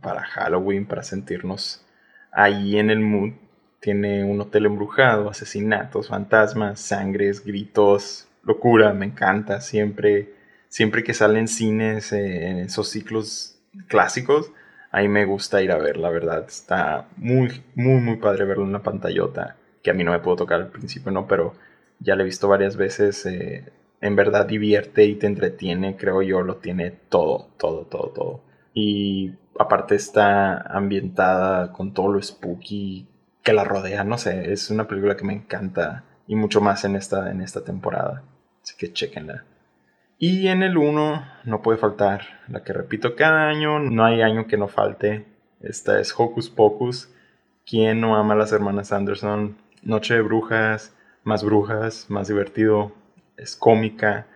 para 0.00 0.22
Halloween, 0.22 0.87
para 0.87 1.02
sentirnos 1.02 1.85
ahí 2.31 2.78
en 2.78 2.90
el 2.90 3.00
mood. 3.00 3.33
Tiene 3.81 4.24
un 4.24 4.40
hotel 4.40 4.66
embrujado, 4.66 5.31
asesinatos, 5.31 6.09
fantasmas, 6.09 6.81
sangres, 6.81 7.44
gritos, 7.44 8.28
locura, 8.42 8.92
me 8.92 9.07
encanta. 9.07 9.61
Siempre, 9.61 10.35
siempre 10.68 11.04
que 11.04 11.14
salen 11.14 11.48
cines 11.48 12.12
eh, 12.12 12.48
en 12.48 12.59
esos 12.59 12.88
ciclos 12.88 13.59
clásicos, 13.88 14.52
ahí 14.90 15.09
me 15.09 15.24
gusta 15.24 15.62
ir 15.62 15.72
a 15.72 15.78
ver, 15.78 15.96
la 15.96 16.11
verdad. 16.11 16.44
Está 16.46 17.09
muy, 17.16 17.62
muy, 17.74 18.00
muy 18.00 18.16
padre 18.16 18.44
verlo 18.44 18.64
en 18.64 18.72
la 18.72 18.83
pantallota. 18.83 19.57
Que 19.83 19.90
a 19.90 19.94
mí 19.94 20.04
no 20.04 20.12
me 20.12 20.20
puedo 20.20 20.38
tocar 20.38 20.61
al 20.61 20.70
principio, 20.70 21.12
¿no? 21.12 21.26
Pero 21.26 21.54
ya 22.00 22.16
lo 22.16 22.22
he 22.22 22.26
visto 22.26 22.48
varias 22.48 22.76
veces. 22.76 23.24
Eh, 23.26 23.64
en 24.00 24.16
verdad 24.16 24.46
divierte 24.46 25.04
y 25.04 25.16
te 25.16 25.26
entretiene, 25.26 25.96
creo 25.96 26.22
yo, 26.22 26.42
lo 26.42 26.57
tiene 26.57 26.90
todo, 26.90 27.48
todo, 27.59 27.87
todo, 27.87 28.11
todo. 28.11 28.40
Y 28.74 29.35
aparte 29.59 29.96
está 29.96 30.61
ambientada 30.61 31.72
con 31.72 31.92
todo 31.92 32.12
lo 32.12 32.22
spooky 32.22 33.09
que 33.42 33.52
la 33.52 33.64
rodea, 33.64 34.04
no 34.04 34.18
sé, 34.18 34.52
es 34.52 34.70
una 34.70 34.87
película 34.87 35.16
que 35.16 35.24
me 35.24 35.33
encanta 35.33 36.04
y 36.26 36.37
mucho 36.37 36.61
más 36.61 36.85
en 36.85 36.96
esta, 36.96 37.31
en 37.31 37.40
esta 37.40 37.64
temporada. 37.64 38.22
Así 38.62 38.74
que 38.76 38.92
chequenla. 38.92 39.44
Y 40.20 40.48
en 40.48 40.64
el 40.64 40.76
1 40.76 41.24
no 41.44 41.62
puede 41.62 41.78
faltar, 41.78 42.22
la 42.48 42.64
que 42.64 42.72
repito 42.72 43.14
cada 43.14 43.48
año, 43.48 43.78
no 43.78 44.04
hay 44.04 44.20
año 44.20 44.48
que 44.48 44.57
no 44.57 44.66
falte. 44.66 45.24
Esta 45.61 46.00
es 46.00 46.12
Hocus 46.16 46.50
Pocus. 46.50 47.09
¿Quién 47.64 48.00
no 48.00 48.16
ama 48.16 48.35
a 48.35 48.37
las 48.37 48.50
hermanas 48.50 48.92
Anderson? 48.92 49.57
Noche 49.85 50.14
de 50.14 50.22
brujas, 50.22 50.92
más 51.22 51.44
brujas, 51.44 52.07
más 52.09 52.26
divertido. 52.26 52.90
Es 53.37 53.54
cómica, 53.54 54.26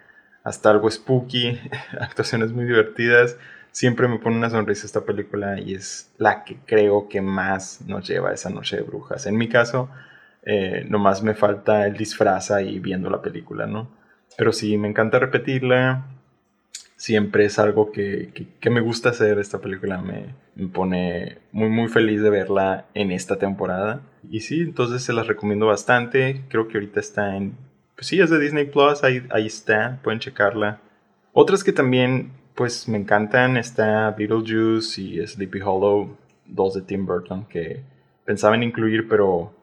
hasta 0.44 0.70
algo 0.70 0.88
spooky, 0.88 1.58
actuaciones 2.00 2.52
muy 2.52 2.64
divertidas. 2.64 3.36
Siempre 3.72 4.06
me 4.06 4.20
pone 4.20 4.36
una 4.36 4.50
sonrisa 4.50 4.86
esta 4.86 5.00
película 5.00 5.58
y 5.58 5.74
es 5.74 6.12
la 6.16 6.44
que 6.44 6.58
creo 6.64 7.08
que 7.08 7.20
más 7.20 7.80
nos 7.88 8.06
lleva 8.06 8.32
esa 8.32 8.50
noche 8.50 8.76
de 8.76 8.82
brujas. 8.82 9.26
En 9.26 9.36
mi 9.36 9.48
caso, 9.48 9.90
eh, 10.44 10.86
nomás 10.88 11.24
me 11.24 11.34
falta 11.34 11.86
el 11.88 11.96
disfraz 11.96 12.52
ahí 12.52 12.78
viendo 12.78 13.10
la 13.10 13.20
película, 13.20 13.66
¿no? 13.66 14.00
Pero 14.36 14.52
sí, 14.52 14.76
me 14.78 14.88
encanta 14.88 15.18
repetirla. 15.18 16.06
siempre 16.96 17.44
es 17.44 17.58
algo 17.58 17.90
que, 17.90 18.32
me 18.70 18.80
gusta 18.80 19.10
hacer. 19.10 19.38
Esta 19.38 19.60
película 19.60 20.00
me, 20.00 20.34
pone 20.68 21.38
muy, 21.52 21.68
muy 21.68 21.88
feliz 21.88 22.22
de 22.22 22.30
verla 22.30 22.86
en 22.94 23.10
esta 23.10 23.38
temporada. 23.38 24.02
Y 24.30 24.40
sí, 24.40 24.60
entonces 24.60 25.02
se 25.02 25.12
las 25.12 25.26
recomiendo 25.26 25.66
bastante. 25.66 26.44
Creo 26.48 26.68
que 26.68 26.78
ahorita 26.78 27.00
está 27.00 27.36
en... 27.36 27.56
Pues 27.94 28.06
sí, 28.06 28.20
es 28.20 28.30
de 28.30 28.38
Disney 28.38 28.64
Plus, 28.64 29.04
ahí, 29.04 29.26
ahí 29.30 29.46
está, 29.46 30.00
pueden 30.02 30.20
checarla. 30.20 30.80
Otras 31.32 31.62
que 31.62 31.72
también 31.72 32.32
pues 32.54 32.88
me 32.88 32.98
encantan 32.98 33.56
está 33.56 34.10
Beetlejuice 34.10 35.00
y 35.00 35.26
Sleepy 35.26 35.60
Hollow, 35.60 36.16
dos 36.46 36.74
de 36.74 36.82
Tim 36.82 37.06
Burton 37.06 37.46
que 37.46 37.82
pensaba 38.24 38.54
en 38.54 38.62
incluir, 38.62 39.08
pero 39.08 39.54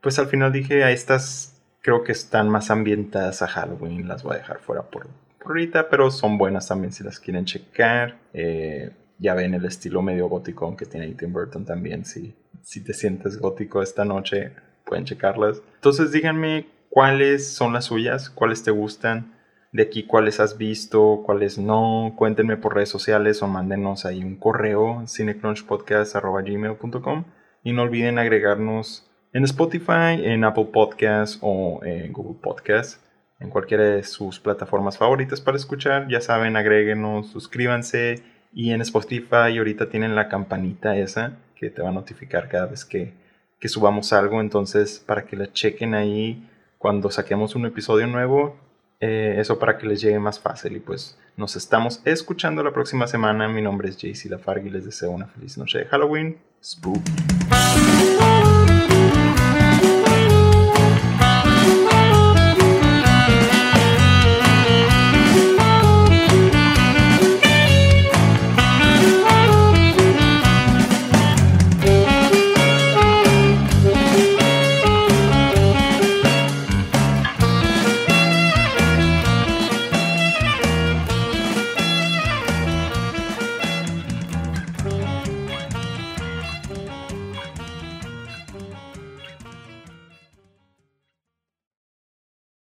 pues 0.00 0.18
al 0.18 0.26
final 0.26 0.52
dije 0.52 0.84
a 0.84 0.90
estas 0.90 1.55
creo 1.86 2.02
que 2.02 2.10
están 2.10 2.48
más 2.48 2.72
ambientadas 2.72 3.42
a 3.42 3.46
Halloween, 3.46 4.08
las 4.08 4.24
voy 4.24 4.34
a 4.34 4.38
dejar 4.38 4.58
fuera 4.58 4.82
por, 4.82 5.06
ahorita, 5.44 5.88
pero 5.88 6.10
son 6.10 6.36
buenas 6.36 6.66
también 6.66 6.92
si 6.92 7.04
las 7.04 7.20
quieren 7.20 7.44
checar. 7.44 8.18
Eh, 8.32 8.90
ya 9.18 9.34
ven 9.34 9.54
el 9.54 9.64
estilo 9.64 10.02
medio 10.02 10.28
gótico 10.28 10.76
que 10.76 10.84
tiene 10.84 11.14
Tim 11.14 11.32
Burton 11.32 11.64
también. 11.64 12.04
Si, 12.04 12.34
si 12.60 12.82
te 12.82 12.92
sientes 12.92 13.38
gótico 13.38 13.82
esta 13.82 14.04
noche, 14.04 14.50
pueden 14.84 15.04
checarlas. 15.04 15.62
Entonces 15.76 16.10
díganme 16.10 16.66
cuáles 16.90 17.52
son 17.52 17.72
las 17.72 17.84
suyas, 17.84 18.30
cuáles 18.30 18.64
te 18.64 18.72
gustan. 18.72 19.36
De 19.70 19.84
aquí, 19.84 20.06
cuáles 20.06 20.40
has 20.40 20.58
visto, 20.58 21.22
cuáles 21.24 21.56
no. 21.56 22.14
Cuéntenme 22.16 22.56
por 22.56 22.74
redes 22.74 22.88
sociales 22.88 23.44
o 23.44 23.46
mándenos 23.46 24.06
ahí 24.06 24.24
un 24.24 24.34
correo, 24.34 25.04
cinecrunchpodcast.gmail.com. 25.06 27.24
Y 27.62 27.72
no 27.72 27.82
olviden 27.82 28.18
agregarnos 28.18 29.05
en 29.36 29.44
Spotify, 29.44 30.18
en 30.24 30.44
Apple 30.44 30.68
Podcasts 30.72 31.38
o 31.42 31.80
en 31.84 32.10
Google 32.10 32.38
Podcasts 32.42 32.98
en 33.38 33.50
cualquiera 33.50 33.84
de 33.84 34.02
sus 34.02 34.40
plataformas 34.40 34.96
favoritas 34.96 35.42
para 35.42 35.58
escuchar. 35.58 36.08
Ya 36.08 36.22
saben, 36.22 36.56
agréguenos, 36.56 37.28
suscríbanse 37.28 38.22
y 38.54 38.70
en 38.70 38.80
Spotify 38.80 39.58
ahorita 39.58 39.90
tienen 39.90 40.14
la 40.14 40.30
campanita 40.30 40.96
esa 40.96 41.36
que 41.54 41.68
te 41.68 41.82
va 41.82 41.90
a 41.90 41.92
notificar 41.92 42.48
cada 42.48 42.64
vez 42.64 42.86
que, 42.86 43.12
que 43.60 43.68
subamos 43.68 44.14
algo. 44.14 44.40
Entonces, 44.40 45.04
para 45.06 45.26
que 45.26 45.36
la 45.36 45.52
chequen 45.52 45.94
ahí 45.94 46.48
cuando 46.78 47.10
saquemos 47.10 47.54
un 47.56 47.66
episodio 47.66 48.06
nuevo, 48.06 48.56
eh, 49.00 49.34
eso 49.36 49.58
para 49.58 49.76
que 49.76 49.86
les 49.86 50.00
llegue 50.00 50.18
más 50.18 50.40
fácil. 50.40 50.76
Y 50.76 50.80
pues 50.80 51.18
nos 51.36 51.56
estamos 51.56 52.00
escuchando 52.06 52.62
la 52.62 52.72
próxima 52.72 53.06
semana. 53.06 53.48
Mi 53.48 53.60
nombre 53.60 53.90
es 53.90 53.98
JC 53.98 54.30
Lafargue 54.30 54.68
y 54.68 54.72
les 54.72 54.86
deseo 54.86 55.10
una 55.10 55.26
feliz 55.26 55.58
noche 55.58 55.80
de 55.80 55.84
Halloween. 55.84 56.38
Spooky. 56.64 57.12